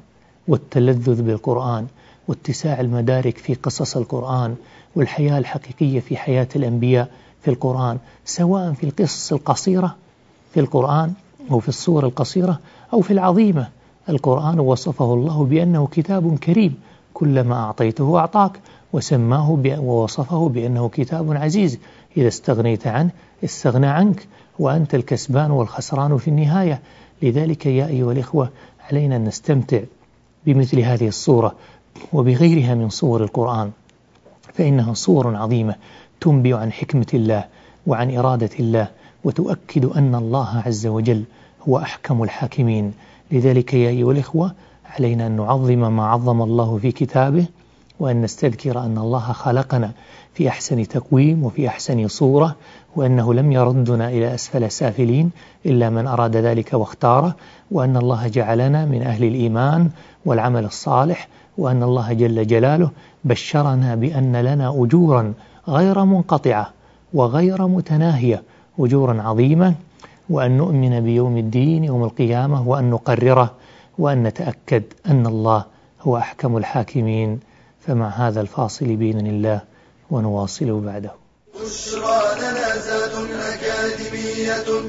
والتلذذ 0.47 1.21
بالقرآن. 1.21 1.87
واتساع 2.31 2.79
المدارك 2.79 3.37
في 3.37 3.53
قصص 3.53 3.97
القرآن 3.97 4.55
والحياة 4.95 5.37
الحقيقية 5.37 5.99
في 5.99 6.17
حياة 6.17 6.47
الأنبياء 6.55 7.09
في 7.41 7.51
القرآن 7.51 7.97
سواء 8.25 8.73
في 8.73 8.83
القصص 8.83 9.33
القصيرة 9.33 9.95
في 10.53 10.59
القرآن 10.59 11.13
أو 11.51 11.59
في 11.59 11.69
الصور 11.69 12.05
القصيرة 12.05 12.59
أو 12.93 13.01
في 13.01 13.13
العظيمة. 13.13 13.67
القرآن 14.09 14.59
وصفه 14.59 15.13
الله 15.13 15.43
بأنه 15.43 15.87
كتاب 15.87 16.37
كريم 16.37 16.79
كلما 17.13 17.55
أعطيته 17.55 18.19
أعطاك 18.19 18.59
وسماه 18.93 19.59
ووصفه 19.65 20.49
بأنه 20.49 20.89
كتاب 20.89 21.31
عزيز. 21.31 21.79
إذا 22.17 22.27
استغنيت 22.27 22.87
عنه 22.87 23.09
استغنى 23.43 23.87
عنك 23.87 24.27
وأنت 24.59 24.95
الكسبان 24.95 25.51
والخسران 25.51 26.17
في 26.17 26.27
النهاية. 26.27 26.81
لذلك 27.21 27.65
يا 27.65 27.87
أيها 27.87 28.11
الإخوة 28.11 28.49
علينا 28.89 29.15
أن 29.15 29.23
نستمتع 29.23 29.79
بمثل 30.45 30.79
هذه 30.79 31.07
الصورة. 31.07 31.55
وبغيرها 32.13 32.75
من 32.75 32.89
صور 32.89 33.23
القرآن 33.23 33.71
فإنها 34.53 34.93
صور 34.93 35.35
عظيمة 35.35 35.75
تنبئ 36.21 36.53
عن 36.53 36.71
حكمة 36.71 37.07
الله 37.13 37.45
وعن 37.87 38.17
إرادة 38.17 38.49
الله 38.59 38.87
وتؤكد 39.23 39.85
أن 39.85 40.15
الله 40.15 40.63
عز 40.65 40.87
وجل 40.87 41.23
هو 41.67 41.77
أحكم 41.77 42.23
الحاكمين. 42.23 42.93
لذلك 43.31 43.73
يا 43.73 43.89
أيها 43.89 44.11
الإخوة 44.11 44.53
علينا 44.85 45.27
أن 45.27 45.35
نعظم 45.35 45.95
ما 45.95 46.07
عظم 46.07 46.41
الله 46.41 46.77
في 46.77 46.91
كتابه 46.91 47.45
وأن 47.99 48.21
نستذكر 48.21 48.79
أن 48.79 48.97
الله 48.97 49.31
خلقنا 49.31 49.91
في 50.33 50.47
أحسن 50.47 50.87
تقويم 50.87 51.43
وفي 51.43 51.67
أحسن 51.67 52.07
صورة 52.07 52.55
وأنه 52.95 53.33
لم 53.33 53.51
يردنا 53.51 54.09
إلى 54.09 54.33
أسفل 54.33 54.71
سافلين 54.71 55.31
إلا 55.65 55.89
من 55.89 56.07
أراد 56.07 56.37
ذلك 56.37 56.73
واختاره 56.73 57.35
وأن 57.71 57.97
الله 57.97 58.27
جعلنا 58.27 58.85
من 58.85 59.01
أهل 59.01 59.23
الإيمان 59.23 59.89
والعمل 60.25 60.65
الصالح 60.65 61.27
وأن 61.57 61.83
الله 61.83 62.13
جل 62.13 62.47
جلاله 62.47 62.89
بشرنا 63.23 63.95
بأن 63.95 64.35
لنا 64.35 64.69
أجورا 64.83 65.33
غير 65.67 66.05
منقطعة 66.05 66.73
وغير 67.13 67.67
متناهية 67.67 68.43
أجورا 68.79 69.21
عظيمة 69.21 69.73
وأن 70.29 70.57
نؤمن 70.57 70.99
بيوم 70.99 71.37
الدين 71.37 71.83
يوم 71.83 72.03
القيامة 72.03 72.69
وأن 72.69 72.89
نقرره 72.89 73.53
وأن 73.97 74.23
نتأكد 74.23 74.83
أن 75.05 75.27
الله 75.27 75.65
هو 76.01 76.17
أحكم 76.17 76.57
الحاكمين. 76.57 77.39
فمع 77.87 78.09
هذا 78.09 78.41
الفاصل 78.41 78.95
بإذن 78.95 79.27
الله 79.27 79.61
ونواصل 80.11 80.79
بعده. 80.79 81.11
بشرى 81.55 82.21
لنا 82.39 82.71
أكاديمية 83.53 84.81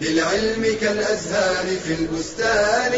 للعلم 0.00 0.64
كالأزهار 0.80 1.66
في 1.66 1.94
البستان. 1.94 2.92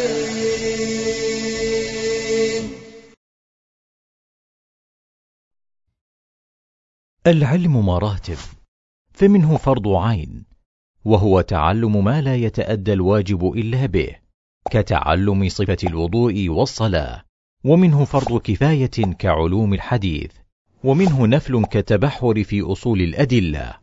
العلم 7.26 7.86
مراتب 7.86 8.36
فمنه 9.12 9.56
فرض 9.56 9.88
عين 9.88 10.44
وهو 11.04 11.40
تعلم 11.40 12.04
ما 12.04 12.20
لا 12.20 12.36
يتأدى 12.36 12.92
الواجب 12.92 13.52
إلا 13.52 13.86
به 13.86 14.16
كتعلم 14.70 15.48
صفة 15.48 15.76
الوضوء 15.84 16.48
والصلاة 16.48 17.24
ومنه 17.64 18.04
فرض 18.04 18.40
كفاية 18.40 19.14
كعلوم 19.18 19.74
الحديث 19.74 20.30
ومنه 20.84 21.26
نفل 21.26 21.64
كتبحر 21.64 22.44
في 22.44 22.62
أصول 22.62 23.00
الأدلة. 23.00 23.74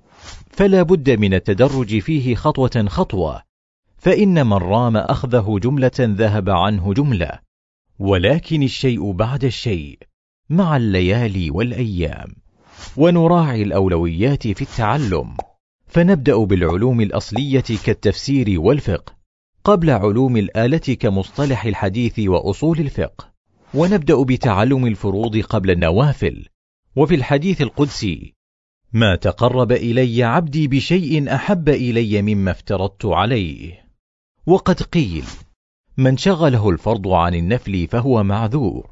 فلا 0.52 0.84
بد 0.84 1.10
من 1.10 1.34
التدرج 1.34 2.00
فيه 2.00 2.36
خطوة 2.36 2.86
خطوة 2.88 3.44
فإن 3.98 4.48
من 4.48 4.54
رام 4.54 4.98
أخذه 4.98 5.60
جملة 5.64 5.92
ذهب 6.00 6.50
عنه 6.50 6.94
جملة 6.94 7.40
ولكن 8.00 8.64
الشيء 8.64 9.12
بعد 9.12 9.44
الشيء 9.44 10.00
مع 10.50 10.78
الليالي 10.78 11.52
والأيام. 11.52 12.39
ونراعي 12.98 13.64
الأولويات 13.64 14.48
في 14.48 14.62
التعلم. 14.62 15.38
فنبدأ 15.88 16.38
بالعلوم 16.38 17.02
الأصلية 17.02 17.64
كالتفسير 17.86 18.62
والفقه 18.62 19.14
قبل 19.64 19.90
علوم 19.90 20.38
الآلة 20.38 20.98
كمصطلح 21.00 21.66
الحديث 21.66 22.20
وأصول 22.20 22.80
الفقه. 22.80 23.30
ونبدأ 23.74 24.24
بتعلم 24.24 24.86
الفروض 24.86 25.38
قبل 25.38 25.72
النوافل. 25.72 26.46
وفي 26.96 27.16
الحديث 27.16 27.62
القدسي 27.62 28.34
ما 28.94 29.16
تقرب 29.16 29.72
إلي 29.72 30.24
عبدي 30.24 30.68
بشيء 30.68 31.36
أحب 31.36 31.70
إلي 31.70 32.22
مما 32.22 32.52
افترضت 32.52 33.06
عليه 33.06 33.86
وقد 34.46 34.82
قيل 34.82 35.26
من 35.98 36.18
شغله 36.18 36.70
الفرض 36.70 37.08
عن 37.08 37.36
النفل 37.36 37.88
فهو 37.88 38.24
معذور 38.24 38.90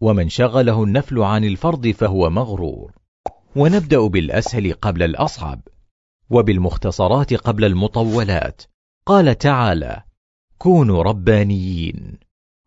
ومن 0.00 0.28
شغله 0.28 0.84
النفل 0.84 1.18
عن 1.18 1.44
الفرض 1.44 1.88
فهو 1.88 2.30
مغرور 2.30 2.92
ونبدأ 3.56 4.06
بالأسهل 4.06 4.72
قبل 4.72 5.02
الأصعب 5.02 5.60
وبالمختصرات 6.30 7.34
قبل 7.34 7.64
المطولات. 7.64 8.62
قال 9.06 9.38
تعالى 9.38 10.02
كونوا 10.58 11.02
ربانيين 11.02 12.18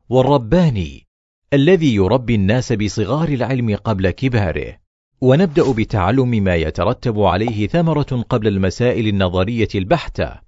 والرباني 0.09 1.07
الذي 1.53 1.95
يربي 1.95 2.35
الناس 2.35 2.73
بصغار 2.73 3.29
العلم 3.29 3.75
قبل 3.75 4.09
كباره. 4.09 4.77
ونبدأ 5.21 5.71
بتعلم 5.71 6.29
ما 6.29 6.55
يترتب 6.55 7.19
عليه 7.19 7.67
ثمرة 7.67 8.25
قبل 8.29 8.47
المسائل 8.47 9.07
النظرية 9.07 9.67
البحتة. 9.75 10.39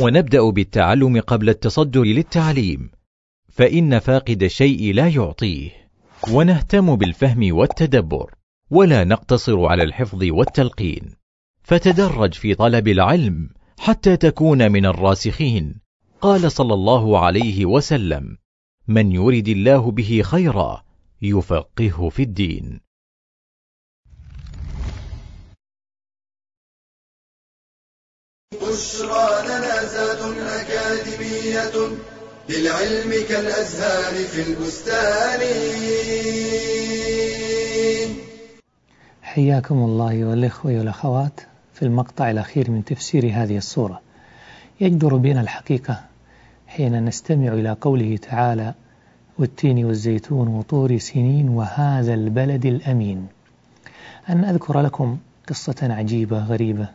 ونبدأ 0.00 0.50
بالتعلم 0.50 1.20
قبل 1.20 1.48
التصدر 1.48 2.02
للتعليم. 2.02 2.90
فإن 3.48 3.98
فاقد 3.98 4.42
الشيء 4.42 4.94
لا 4.94 5.08
يعطيه. 5.08 5.70
ونهتم 6.32 6.96
بالفهم 6.96 7.56
والتدبر. 7.56 8.37
ولا 8.70 9.04
نقتصر 9.04 9.66
على 9.66 9.82
الحفظ 9.82 10.24
والتلقين. 10.24 11.16
فتدرج 11.62 12.34
في 12.34 12.54
طلب 12.54 12.88
العلم 12.88 13.50
حتى 13.78 14.16
تكون 14.16 14.72
من 14.72 14.86
الراسخين. 14.86 15.80
قال 16.20 16.52
صلى 16.52 16.74
الله 16.74 17.18
عليه 17.18 17.66
وسلم 17.66 18.38
من 18.88 19.12
يرد 19.12 19.48
الله 19.48 19.90
به 19.90 20.22
خيرا 20.24 20.84
يفقهه 21.22 22.08
في 22.08 22.22
الدين. 22.22 22.80
بشرى 28.52 29.46
لنا 29.48 29.84
زاد 29.84 30.38
أكاديمية 30.38 31.96
للعلم 32.48 33.26
كالأزهار 33.28 34.14
في 34.24 34.42
البستان. 34.42 35.40
حياكم 39.38 39.78
الله 39.78 40.24
والإخوة 40.24 40.78
والأخوات 40.78 41.40
في 41.74 41.82
المقطع 41.82 42.30
الأخير 42.30 42.70
من 42.70 42.84
تفسير 42.84 43.30
هذه 43.32 43.56
الصورة 43.56 44.00
يجدر 44.80 45.16
بنا 45.16 45.40
الحقيقة 45.40 46.00
حين 46.66 47.04
نستمع 47.04 47.52
إلى 47.52 47.76
قوله 47.80 48.16
تعالى 48.16 48.74
والتين 49.38 49.84
والزيتون 49.84 50.48
وطور 50.48 50.98
سنين 50.98 51.48
وهذا 51.48 52.14
البلد 52.14 52.66
الأمين 52.66 53.26
أن 54.28 54.44
أذكر 54.44 54.80
لكم 54.80 55.18
قصة 55.48 55.76
عجيبة 55.82 56.38
غريبة 56.38 56.88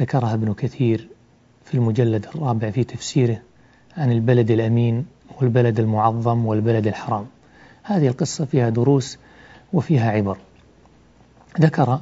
ذكرها 0.00 0.34
ابن 0.34 0.54
كثير 0.54 1.08
في 1.64 1.74
المجلد 1.74 2.26
الرابع 2.26 2.70
في 2.70 2.84
تفسيره 2.84 3.40
عن 3.96 4.12
البلد 4.12 4.50
الأمين 4.50 5.06
والبلد 5.40 5.80
المعظم 5.80 6.46
والبلد 6.46 6.86
الحرام. 6.86 7.26
هذه 7.82 8.08
القصة 8.08 8.44
فيها 8.44 8.68
دروس 8.68 9.18
وفيها 9.72 10.10
عبر. 10.10 10.38
ذكر 11.60 12.00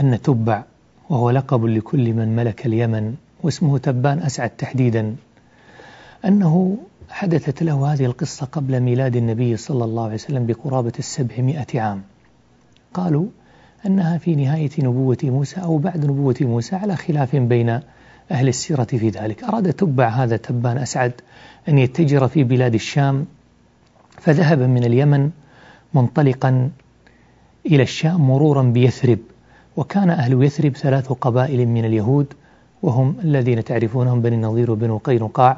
أن 0.00 0.22
تبع 0.22 0.64
وهو 1.10 1.30
لقب 1.30 1.64
لكل 1.64 2.12
من 2.12 2.36
ملك 2.36 2.66
اليمن 2.66 3.14
واسمه 3.42 3.78
تبان 3.78 4.18
أسعد 4.18 4.50
تحديدا 4.50 5.16
أنه 6.24 6.78
حدثت 7.10 7.62
له 7.62 7.92
هذه 7.92 8.04
القصة 8.04 8.46
قبل 8.46 8.80
ميلاد 8.80 9.16
النبي 9.16 9.56
صلى 9.56 9.84
الله 9.84 10.04
عليه 10.04 10.14
وسلم 10.14 10.46
بقرابة 10.46 10.92
السبعمائة 10.98 11.80
عام. 11.80 12.02
قالوا 12.94 13.26
أنها 13.86 14.18
في 14.18 14.34
نهاية 14.34 14.70
نبوة 14.78 15.18
موسى 15.24 15.60
أو 15.60 15.78
بعد 15.78 16.04
نبوة 16.04 16.36
موسى 16.40 16.76
على 16.76 16.96
خلاف 16.96 17.36
بين 17.36 17.80
أهل 18.30 18.48
السيرة 18.48 18.84
في 18.84 19.08
ذلك. 19.08 19.44
أراد 19.44 19.72
تبع 19.72 20.08
هذا 20.08 20.36
تبان 20.36 20.78
أسعد 20.78 21.12
أن 21.68 21.78
يتجر 21.78 22.28
في 22.28 22.44
بلاد 22.44 22.74
الشام 22.74 23.26
فذهب 24.20 24.58
من 24.58 24.84
اليمن 24.84 25.30
منطلقا 25.94 26.70
إلى 27.66 27.82
الشام 27.82 28.20
مرورا 28.20 28.62
بيثرب 28.62 29.18
وكان 29.76 30.10
أهل 30.10 30.42
يثرب 30.42 30.76
ثلاث 30.76 31.12
قبائل 31.12 31.68
من 31.68 31.84
اليهود 31.84 32.26
وهم 32.82 33.16
الذين 33.24 33.64
تعرفونهم 33.64 34.22
بني 34.22 34.34
النضير 34.34 34.70
وبنو 34.70 34.98
قينقاع 34.98 35.56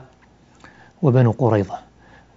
وبنو 1.03 1.31
قريظة. 1.31 1.79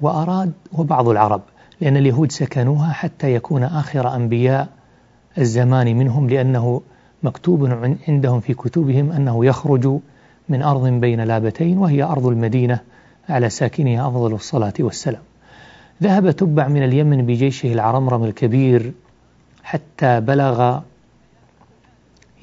وأراد 0.01 0.51
وبعض 0.73 1.09
العرب 1.09 1.41
لأن 1.81 1.97
اليهود 1.97 2.31
سكنوها 2.31 2.93
حتى 2.93 3.35
يكون 3.35 3.63
آخر 3.63 4.15
أنبياء 4.15 4.67
الزمان 5.37 5.97
منهم 5.97 6.29
لأنه 6.29 6.81
مكتوب 7.23 7.87
عندهم 8.07 8.39
في 8.39 8.53
كتبهم 8.53 9.11
أنه 9.11 9.45
يخرج 9.45 9.99
من 10.49 10.61
أرض 10.61 10.87
بين 10.87 11.21
لابتين 11.21 11.77
وهي 11.77 12.03
أرض 12.03 12.27
المدينة 12.27 12.79
على 13.29 13.49
ساكنها 13.49 14.07
أفضل 14.07 14.33
الصلاة 14.33 14.73
والسلام. 14.79 15.21
ذهب 16.03 16.31
تبع 16.31 16.67
من 16.67 16.83
اليمن 16.83 17.25
بجيشه 17.25 17.73
العرمرم 17.73 18.23
الكبير 18.23 18.93
حتى 19.71 20.19
بلغ 20.19 20.79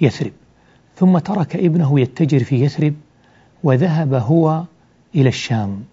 يثرب. 0.00 0.32
ثم 0.96 1.18
ترك 1.18 1.56
ابنه 1.56 2.00
يتجر 2.00 2.44
في 2.44 2.60
يثرب 2.64 2.94
وذهب 3.62 4.14
هو 4.14 4.64
إلى 5.14 5.28
الشام. 5.28 5.84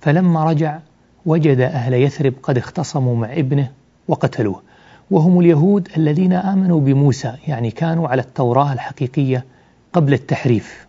فلما 0.00 0.44
رجع 0.44 0.78
وجد 1.26 1.60
أهل 1.60 1.94
يثرب 1.94 2.34
قد 2.42 2.58
اختصموا 2.58 3.16
مع 3.16 3.32
ابنه 3.32 3.70
وقتلوه. 4.08 4.62
وهم 5.10 5.40
اليهود 5.40 5.88
الذين 5.96 6.32
آمنوا 6.32 6.80
بموسى 6.80 7.34
يعني 7.46 7.70
كانوا 7.70 8.08
على 8.08 8.22
التوراة 8.22 8.72
الحقيقية 8.72 9.44
قبل 9.92 10.12
التحريف. 10.12 10.86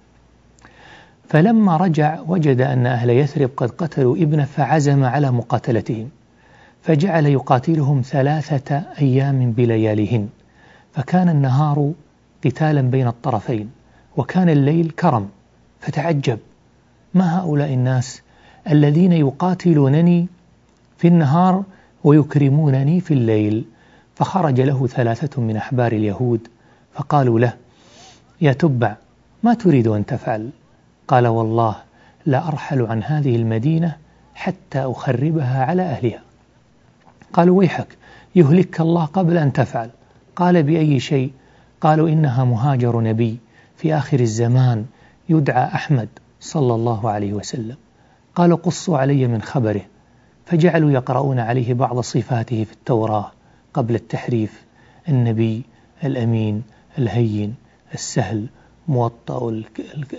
فلما 1.29 1.77
رجع 1.77 2.19
وجد 2.27 2.62
أن 2.62 2.85
أهل 2.85 3.09
يثرب 3.09 3.49
قد 3.57 3.69
قتلوا 3.69 4.15
ابنه 4.15 4.45
فعزم 4.45 5.03
على 5.03 5.31
مقاتلتهم. 5.31 6.09
فجعل 6.82 7.26
يقاتلهم 7.26 8.02
ثلاثة 8.02 8.84
أيام 9.02 9.52
بلياليهن 9.52 10.30
فكان 10.94 11.30
النهار 11.30 11.92
قتالا 12.46 12.82
بين 12.82 13.08
الطرفين 13.08 13.70
وكان 14.18 14.50
الليل 14.50 14.89
كرم 14.89 15.30
فتعجب. 15.80 16.39
ما 17.13 17.39
هؤلاء 17.39 17.74
الناس 17.74 18.22
الذين 18.70 19.12
يقاتلونني 19.12 20.28
في 20.98 21.08
النهار 21.08 21.63
ويكرمونني 22.04 23.02
في 23.02 23.13
الليل؟ 23.13 23.65
فخرج 24.15 24.62
له 24.62 24.88
ثلاثة 24.88 25.42
من 25.42 25.58
أحبار 25.58 25.92
اليهود 25.92 26.48
فقالوا 26.94 27.39
له 27.39 27.54
يا 28.42 28.54
تبع 28.54 28.96
ما 29.44 29.54
تريد 29.54 29.88
أن 29.88 30.06
تفعل؟ 30.06 30.50
قال 31.08 31.28
والله 31.28 31.76
لا 32.26 32.48
أرحل 32.48 32.82
عن 32.82 33.04
هذه 33.04 33.36
المدينة 33.36 33.96
حتى 34.36 34.80
أخربها 34.80 35.65
على 35.65 35.82
أهلها. 35.82 36.29
قالوا 37.34 37.58
ويحك؟ 37.58 37.88
يهلك 38.36 38.82
الله 38.82 39.06
قبل 39.06 39.38
أن 39.38 39.54
تفعل. 39.54 39.89
قال 40.36 40.63
بأي 40.63 41.00
شيء؟ 41.00 41.32
قالوا 41.82 42.10
إنها 42.10 42.44
مهاجر 42.44 43.02
نبي 43.02 43.38
في 43.78 43.94
آخر 43.96 44.20
الزمان 44.20 44.86
يدعى 45.30 45.63
أحمد 45.63 46.10
صلى 46.39 46.76
الله 46.76 47.10
عليه 47.10 47.34
وسلم. 47.34 47.76
قالوا 48.36 48.58
قصوا 48.58 48.98
علي 48.98 49.28
من 49.28 49.42
خبره. 49.42 49.82
فجعلوا 50.46 50.92
يقرؤون 50.92 51.39
عليه 51.39 51.74
بعض 51.74 52.00
صفاته 52.00 52.63
في 52.63 52.74
التوراة 52.74 53.32
قبل 53.74 53.96
التحريف. 53.96 54.63
النبي 55.10 55.63
الأمين 56.04 56.63
الهين 56.98 57.56
السهل 57.94 58.46
موطأ 58.88 59.63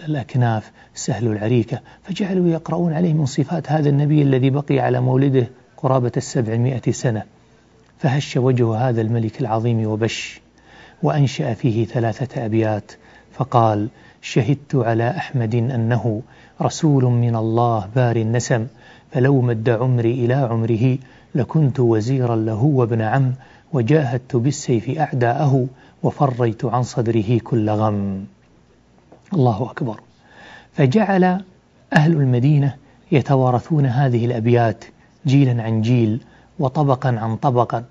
الأكناف 0.09 0.73
سهل 0.95 1.27
العريكة. 1.27 1.81
فجعلوا 2.03 2.49
يقرؤون 2.49 2.93
عليه 2.93 3.15
من 3.15 3.27
صفات 3.27 3.73
هذا 3.73 3.89
النبي 3.89 4.23
الذي 4.23 4.51
بقي 4.51 4.81
على 4.81 5.01
مولده 5.01 5.47
قرابة 5.83 6.13
السبعمائة 6.17 6.93
سنة 6.93 7.23
فهش 7.99 8.37
وجه 8.37 8.75
هذا 8.75 9.01
الملك 9.01 9.41
العظيم 9.41 9.87
وبش 9.87 10.41
وأنشأ 11.03 11.55
فيه 11.55 11.85
ثلاثة 11.85 12.45
أبيات 12.45 12.93
فقال 13.33 13.89
شهدت 14.23 14.75
على 14.75 15.11
أحمد 15.11 15.55
أنه 15.55 16.23
رسول 16.63 17.05
من 17.05 17.37
الله 17.37 17.89
بار 17.97 18.17
النسم 18.17 18.67
فلو 19.13 19.41
مد 19.41 19.69
عمري 19.69 20.13
إلى 20.25 20.35
عمره 20.35 20.99
لكنت 21.35 21.81
وزيرا 21.81 22.37
له 22.37 22.63
وابن 22.63 23.01
عم 23.01 23.33
وجاهدت 23.73 24.37
بالسيف 24.37 24.99
أعداءه 24.99 25.67
وفريت 26.03 26.65
عن 26.65 26.83
صدره 26.83 27.39
كل 27.39 27.71
غم. 27.71 28.25
الله 29.33 29.71
أكبر. 29.71 30.01
فجعل 30.73 31.25
أهل 31.93 32.13
المدينة 32.13 32.77
يتوارثون 33.13 33.87
هذه 33.87 34.27
الأبيات 34.27 34.85
جيلا 35.27 35.63
عن 35.63 35.83
جيل 35.83 36.21
وطبقا 36.59 37.09
عن 37.09 37.37
طبقا 37.37 37.85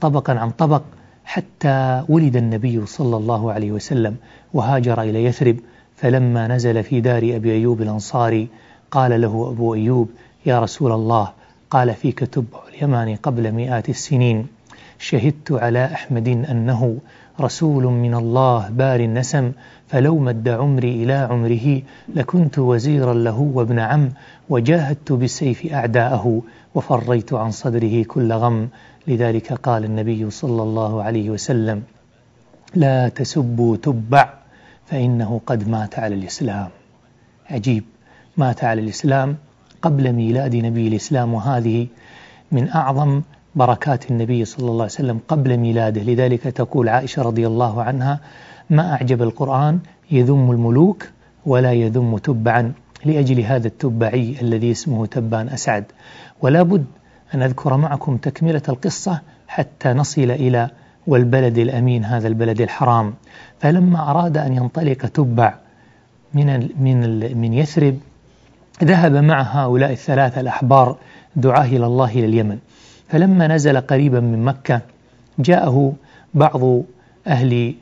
طبقا 0.00 0.32
عن 0.38 0.50
طبق 0.50 0.82
حتى 1.24 2.04
ولد 2.08 2.36
النبي 2.36 2.86
صلى 2.86 3.16
الله 3.16 3.52
عليه 3.52 3.72
وسلم 3.72 4.16
وهاجر 4.54 5.02
إلى 5.02 5.24
يثرب 5.24 5.56
فلما 5.96 6.48
نزل 6.48 6.82
في 6.82 7.00
دار 7.00 7.22
أبي 7.36 7.52
أيوب 7.52 7.82
الأنصاري 7.82 8.48
قال 8.90 9.20
له 9.20 9.48
أبو 9.50 9.74
أيوب 9.74 10.08
يا 10.46 10.60
رسول 10.60 10.92
الله 10.92 11.32
قال 11.70 11.94
فيك 11.94 12.18
تبع 12.18 12.58
اليماني 12.74 13.14
قبل 13.14 13.52
مئات 13.52 13.88
السنين 13.88 14.46
شهدت 14.98 15.52
على 15.52 15.84
أحمد 15.84 16.28
أنه 16.28 16.98
رسول 17.42 17.84
من 17.84 18.14
الله 18.14 18.68
بار 18.70 19.00
النسم 19.00 19.52
فلو 19.88 20.18
مد 20.18 20.48
عمري 20.48 21.02
إلى 21.02 21.12
عمره 21.12 21.82
لكنت 22.14 22.58
وزيرا 22.58 23.14
له 23.14 23.38
وابن 23.40 23.78
عم 23.78 24.10
وجاهدت 24.48 25.12
بالسيف 25.12 25.72
أعداءه 25.72 26.42
وفريت 26.74 27.32
عن 27.32 27.50
صدره 27.50 28.02
كل 28.02 28.32
غم. 28.32 28.68
لذلك 29.08 29.52
قال 29.52 29.84
النبي 29.84 30.30
صلى 30.30 30.62
الله 30.62 31.02
عليه 31.02 31.30
وسلم 31.30 31.82
لا 32.74 33.08
تسبوا 33.08 33.76
تبع 33.76 34.34
فإنه 34.86 35.40
قد 35.46 35.68
مات 35.68 35.98
على 35.98 36.14
الإسلام. 36.14 36.68
عجيب 37.50 37.84
مات 38.36 38.64
على 38.64 38.80
الإسلام 38.80 39.36
قبل 39.82 40.12
ميلاد 40.12 40.56
نبي 40.56 40.88
الإسلام. 40.88 41.34
وهذه 41.34 41.86
من 42.52 42.68
أعظم 42.68 43.22
بركات 43.54 44.10
النبي 44.10 44.44
صلى 44.44 44.70
الله 44.70 44.82
عليه 44.82 44.84
وسلم 44.84 45.20
قبل 45.28 45.56
ميلاده. 45.56 46.02
لذلك 46.02 46.42
تقول 46.42 46.88
عائشة 46.88 47.22
رضي 47.22 47.46
الله 47.46 47.82
عنها 47.82 48.20
ما 48.70 48.92
أعجب 48.92 49.22
القرآن 49.22 49.78
يذم 50.10 50.50
الملوك 50.50 51.08
ولا 51.46 51.72
يذم 51.72 52.18
تبعا 52.18 52.72
لأجل 53.04 53.40
هذا 53.40 53.66
التبعي 53.66 54.36
الذي 54.42 54.70
اسمه 54.70 55.06
تبان 55.06 55.48
أسعد. 55.48 55.84
ولا 56.42 56.62
بد 56.62 56.84
أن 57.34 57.42
أذكر 57.42 57.76
معكم 57.76 58.16
تكملة 58.16 58.62
القصة 58.68 59.20
حتى 59.48 59.88
نصل 59.88 60.30
إلى 60.30 60.70
والبلد 61.06 61.58
الأمين 61.58 62.04
هذا 62.04 62.28
البلد 62.28 62.60
الحرام. 62.60 63.14
فلما 63.60 64.10
أراد 64.10 64.36
أن 64.36 64.52
ينطلق 64.56 65.06
تبع 65.06 65.54
من 66.34 66.68
من 66.80 66.98
من 67.40 67.52
يثرب 67.52 67.98
ذهب 68.84 69.12
مع 69.12 69.42
هؤلاء 69.42 69.92
الثلاثة 69.92 70.40
الأحبار 70.40 70.96
دعاه 71.36 71.66
إلى 71.66 71.86
الله 71.86 72.10
إلى 72.10 72.26
اليمن 72.26 72.58
فلما 73.12 73.46
نزل 73.46 73.80
قريبا 73.80 74.20
من 74.20 74.44
مكة 74.44 74.80
جاءه 75.38 75.92
بعض 76.34 76.82
أهل 77.26 77.74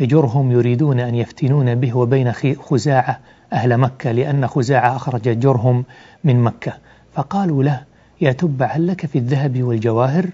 جرهم 0.00 0.52
يريدون 0.52 1.00
أن 1.00 1.14
يفتنون 1.14 1.74
به 1.74 1.96
وبين 1.96 2.32
خزاعة 2.32 3.20
أهل 3.52 3.78
مكة 3.78 4.12
لأن 4.12 4.46
خزاعة 4.46 4.96
أخرج 4.96 5.22
جرهم 5.40 5.84
من 6.24 6.42
مكة. 6.42 6.72
فقالوا 7.14 7.62
له 7.62 7.82
يا 8.20 8.32
تبع 8.32 8.66
هل 8.66 8.86
لك 8.86 9.06
في 9.06 9.18
الذهب 9.18 9.62
والجواهر؟ 9.62 10.26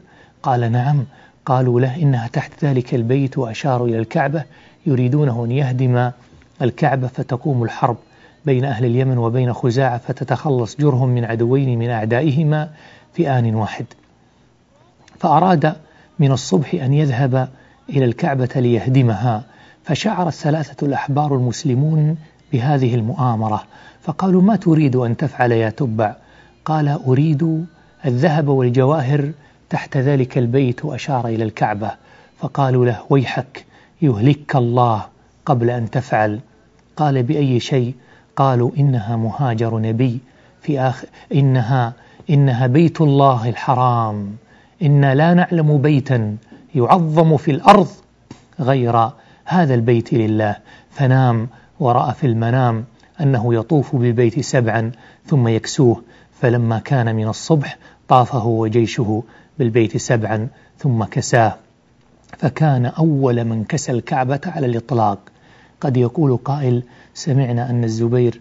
قال 0.42 0.72
نعم. 0.72 1.04
قالوا 1.46 1.80
له 1.80 2.02
إنها 2.02 2.28
تحت 2.28 2.64
ذلك 2.64 2.94
البيت 2.94 3.38
وأشاروا 3.38 3.88
إلى 3.88 3.98
الكعبة 3.98 4.44
يريدونه 4.86 5.44
أن 5.44 5.50
يهدم 5.50 6.10
الكعبة 6.62 7.06
فتقوم 7.06 7.62
الحرب 7.62 7.96
بين 8.44 8.64
أهل 8.64 8.84
اليمن 8.84 9.18
وبين 9.18 9.52
خزاعة 9.52 9.98
فتتخلص 9.98 10.76
جرهم 10.76 11.08
من 11.08 11.24
عدوين 11.24 11.78
من 11.78 11.90
أعدائهما 11.90 12.70
في 13.14 13.30
آن 13.30 13.54
واحد. 13.54 13.86
فأراد 15.24 15.74
من 16.18 16.32
الصبح 16.32 16.74
أن 16.74 16.92
يذهب 16.92 17.48
إلى 17.90 18.04
الكعبة 18.04 18.48
ليهدمها 18.56 19.42
فشعر 19.84 20.28
الثلاثة 20.28 20.86
الأحبار 20.86 21.34
المسلمون 21.34 22.16
بهذه 22.52 22.94
المؤامرة 22.94 23.64
فقالوا 24.02 24.42
ما 24.42 24.56
تريد 24.56 24.96
أن 24.96 25.16
تفعل 25.16 25.52
يا 25.52 25.70
تبع؟ 25.70 26.16
قال 26.64 26.88
أريد 26.88 27.66
الذهب 28.06 28.48
والجواهر 28.48 29.32
تحت 29.70 29.96
ذلك 29.96 30.38
البيت 30.38 30.84
وأشار 30.84 31.26
إلى 31.26 31.44
الكعبة 31.44 31.90
فقالوا 32.38 32.86
له 32.86 33.00
ويحك 33.10 33.64
يهلك 34.02 34.56
الله 34.56 35.06
قبل 35.46 35.70
أن 35.70 35.90
تفعل. 35.90 36.40
قال 36.96 37.22
بأي 37.22 37.60
شيء؟ 37.60 37.94
قالوا 38.36 38.70
إنها 38.78 39.16
مهاجر 39.16 39.78
نبي 39.78 40.18
في 40.62 40.80
آخر 40.80 41.08
إنها 41.34 41.92
إنها 42.30 42.66
بيت 42.66 43.00
الله 43.00 43.48
الحرام. 43.48 44.36
إنا 44.84 45.14
لا 45.14 45.34
نعلم 45.34 45.78
بيتا 45.78 46.36
يعظم 46.74 47.36
في 47.36 47.50
الأرض 47.50 47.88
غير 48.60 49.10
هذا 49.44 49.74
البيت 49.74 50.12
لله. 50.12 50.56
فنام 50.90 51.48
ورأى 51.80 52.14
في 52.14 52.26
المنام 52.26 52.84
أنه 53.20 53.54
يطوف 53.54 53.96
بالبيت 53.96 54.40
سبعا 54.40 54.92
ثم 55.26 55.48
يكسوه. 55.48 56.02
فلما 56.40 56.78
كان 56.78 57.16
من 57.16 57.28
الصبح 57.28 57.78
طافه 58.08 58.46
وجيشه 58.46 59.22
بالبيت 59.58 59.96
سبعا 59.96 60.48
ثم 60.78 61.04
كساه. 61.04 61.56
فكان 62.38 62.86
أول 62.86 63.44
من 63.44 63.64
كسى 63.64 63.92
الكعبة 63.92 64.40
على 64.46 64.66
الإطلاق. 64.66 65.18
قد 65.80 65.96
يقول 65.96 66.36
قائل 66.36 66.82
سمعنا 67.14 67.70
أن 67.70 67.84
الزبير 67.84 68.40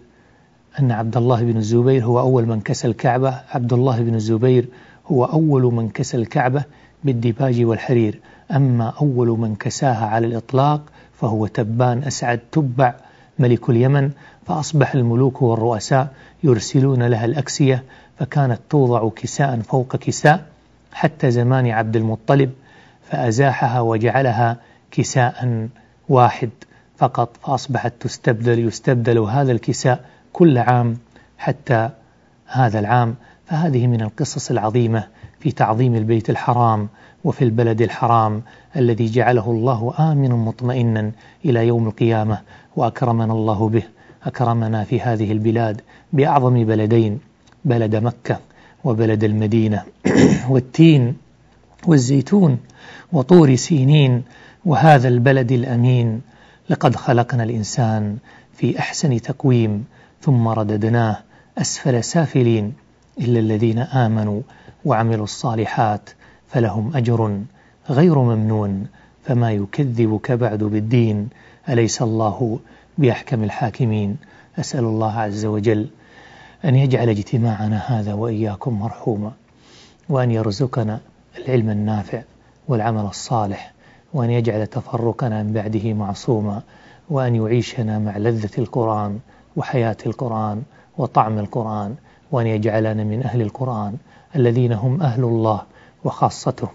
أن 0.79 0.91
عبد 0.91 1.17
الله 1.17 1.43
بن 1.43 1.57
الزبير 1.57 2.05
هو 2.05 2.19
أول 2.19 2.45
من 2.45 2.61
كسى 2.61 2.87
الكعبة. 2.87 3.41
عبد 3.49 3.73
الله 3.73 4.01
بن 4.01 4.15
الزبير 4.15 4.65
هو 5.07 5.25
أول 5.25 5.73
من 5.73 5.89
كسى 5.89 6.17
الكعبة 6.17 6.63
بالديباج 7.03 7.63
والحرير. 7.63 8.19
أما 8.51 8.93
أول 9.01 9.27
من 9.27 9.55
كساها 9.55 10.05
على 10.05 10.27
الإطلاق 10.27 10.81
فهو 11.13 11.47
تبان 11.47 12.03
أسعد 12.03 12.39
تبع 12.51 12.93
ملك 13.39 13.69
اليمن 13.69 14.11
فأصبح 14.45 14.95
الملوك 14.95 15.41
والرؤساء 15.41 16.07
يرسلون 16.43 17.03
لها 17.03 17.25
الأكسية 17.25 17.83
فكانت 18.19 18.59
توضع 18.69 19.09
كساء 19.09 19.59
فوق 19.59 19.95
كساء 19.95 20.45
حتى 20.93 21.31
زمان 21.31 21.67
عبد 21.67 21.95
المطلب 21.95 22.51
فأزاحها 23.09 23.79
وجعلها 23.81 24.57
كساء 24.91 25.67
واحد 26.09 26.49
فقط 26.97 27.37
فأصبحت 27.43 27.93
تستبدل 27.99 28.59
يستبدل 28.67 29.19
هذا 29.19 29.51
الكساء 29.51 30.05
كل 30.33 30.57
عام 30.57 30.97
حتى 31.37 31.89
هذا 32.47 32.79
العام. 32.79 33.15
فهذه 33.47 33.87
من 33.87 34.01
القصص 34.01 34.51
العظيمة 34.51 35.07
في 35.39 35.51
تعظيم 35.51 35.95
البيت 35.95 36.29
الحرام 36.29 36.87
وفي 37.23 37.43
البلد 37.43 37.81
الحرام 37.81 38.41
الذي 38.75 39.05
جعله 39.05 39.51
الله 39.51 39.93
آمنا 39.99 40.35
مطمئنا 40.35 41.11
إلى 41.45 41.67
يوم 41.67 41.87
القيامة 41.87 42.41
وأكرمنا 42.75 43.33
الله 43.33 43.69
به. 43.69 43.83
أكرمنا 44.23 44.83
في 44.83 45.01
هذه 45.01 45.31
البلاد 45.31 45.81
بأعظم 46.13 46.63
بلدين 46.63 47.19
بلد 47.65 47.95
مكة 47.95 48.39
وبلد 48.83 49.23
المدينة. 49.23 49.83
والتين 50.49 51.15
والزيتون 51.87 52.57
وطور 53.11 53.55
سينين 53.55 54.23
وهذا 54.65 55.07
البلد 55.07 55.51
الأمين. 55.51 56.21
لقد 56.69 56.95
خلقنا 56.95 57.43
الإنسان 57.43 58.17
في 58.53 58.79
أحسن 58.79 59.21
تقويم 59.21 59.85
ثم 60.21 60.47
رددناه 60.47 61.17
أسفل 61.57 62.03
سافلين. 62.03 62.82
إلا 63.19 63.39
الذين 63.39 63.79
آمنوا 63.79 64.41
وعملوا 64.85 65.23
الصالحات 65.23 66.09
فلهم 66.47 66.91
أجر 66.95 67.41
غير 67.89 68.19
ممنون 68.19 68.87
فما 69.23 69.51
يكذبك 69.51 70.31
بعد 70.31 70.63
بالدين 70.63 71.29
أليس 71.69 72.01
الله 72.01 72.59
بأحكم 72.97 73.43
الحاكمين 73.43 74.17
أسأل 74.59 74.83
الله 74.83 75.19
عز 75.19 75.45
وجل 75.45 75.89
أن 76.65 76.75
يجعل 76.75 77.09
اجتماعنا 77.09 77.77
هذا 77.77 78.13
وإياكم 78.13 78.79
مرحوما 78.79 79.31
وأن 80.09 80.31
يرزقنا 80.31 80.99
العلم 81.37 81.69
النافع 81.69 82.21
والعمل 82.67 83.05
الصالح 83.05 83.73
وأن 84.13 84.29
يجعل 84.29 84.67
تفرقنا 84.67 85.43
من 85.43 85.53
بعده 85.53 85.93
معصوما 85.93 86.61
وأن 87.09 87.35
يعيشنا 87.35 87.99
مع 87.99 88.17
لذة 88.17 88.57
القرآن 88.57 89.19
وحياة 89.55 89.97
القرآن 90.05 90.63
وطعم 90.97 91.39
القرآن 91.39 91.95
وأن 92.33 92.47
يجعلنا 92.47 93.03
من 93.03 93.23
أهل 93.23 93.41
القرآن 93.41 93.93
الذين 94.35 94.73
هم 94.73 95.01
أهل 95.01 95.23
الله 95.23 95.61
وخاصته. 96.03 96.69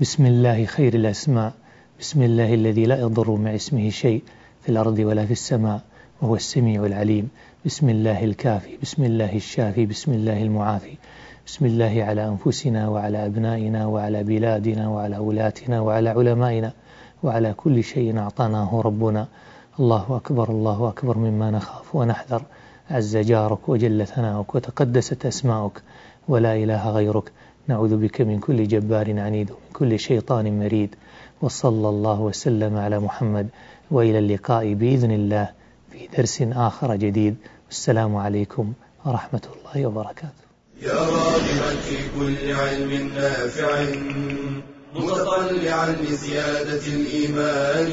بسم 0.00 0.26
الله 0.26 0.64
خير 0.64 0.94
الأسماء. 0.94 1.52
بسم 2.00 2.22
الله 2.22 2.54
الذي 2.54 2.84
لا 2.86 3.00
يضر 3.00 3.30
مع 3.30 3.54
اسمه 3.54 3.90
شيء 3.90 4.22
في 4.62 4.68
الأرض 4.68 4.98
ولا 4.98 5.26
في 5.26 5.32
السماء 5.32 5.80
وهو 6.22 6.34
السميع 6.34 6.84
العليم. 6.84 7.28
بسم 7.66 7.88
الله 7.88 8.24
الكافي. 8.24 8.78
بسم 8.82 9.04
الله 9.04 9.36
الشافي. 9.36 9.86
بسم 9.86 10.12
الله 10.12 10.42
المعافي. 10.42 10.94
بسم 11.46 11.66
الله 11.66 12.04
على 12.04 12.28
أنفسنا 12.28 12.88
وعلى 12.88 13.26
أبنائنا 13.26 13.86
وعلى 13.86 14.22
بلادنا 14.22 14.88
وعلى 14.88 15.18
ولاتنا 15.18 15.80
وعلى 15.80 16.08
علمائنا 16.10 16.72
وعلى 17.22 17.54
كل 17.56 17.84
شيء 17.84 18.18
أعطاناه 18.18 18.80
ربنا. 18.84 19.26
الله 19.80 20.06
أكبر. 20.16 20.50
الله 20.50 20.88
أكبر. 20.88 21.18
مما 21.18 21.50
نخاف 21.50 21.94
ونحذر. 21.94 22.42
عز 22.90 23.16
جارك 23.16 23.68
وجل 23.68 24.06
ثناؤك 24.06 24.54
وتقدست 24.54 25.26
أسماؤك 25.26 25.82
ولا 26.28 26.56
إله 26.56 26.90
غيرك. 26.90 27.32
نعوذ 27.68 27.96
بك 27.96 28.20
من 28.20 28.38
كل 28.38 28.68
جبار 28.68 29.20
عنيد 29.20 29.50
ومن 29.50 29.72
كل 29.72 29.98
شيطان 29.98 30.58
مريد. 30.58 30.94
وصلى 31.42 31.88
الله 31.88 32.20
وسلم 32.20 32.76
على 32.76 32.98
محمد 32.98 33.48
وإلى 33.90 34.18
اللقاء 34.18 34.74
بإذن 34.74 35.10
الله 35.10 35.48
في 35.92 36.08
درس 36.16 36.42
آخر 36.42 36.96
جديد. 36.96 37.36
والسلام 37.66 38.16
عليكم 38.16 38.72
ورحمة 39.06 39.42
الله 39.54 39.86
وبركاته. 39.86 40.44
يا 40.82 40.94
راغبا 40.94 41.70
في 41.86 41.96
كل 42.18 42.52
علم 42.52 43.10
نافع 43.14 43.84
متطلعا 44.94 45.92
لزيادة 45.92 46.84
الإيمان. 46.86 47.90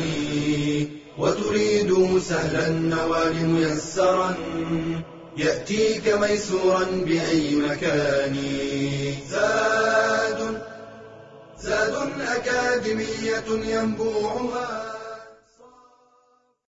وتريد 1.17 2.19
سهلا 2.19 2.67
النوال 2.67 3.45
ميسرا 3.45 4.36
يأتيك 5.38 6.08
ميسورا 6.08 6.84
بأي 7.06 7.56
مكان. 7.56 8.38
زاد 9.30 10.62
زاد 11.60 11.95
أكاديمية 12.21 13.47
ينبوعها. 13.49 14.96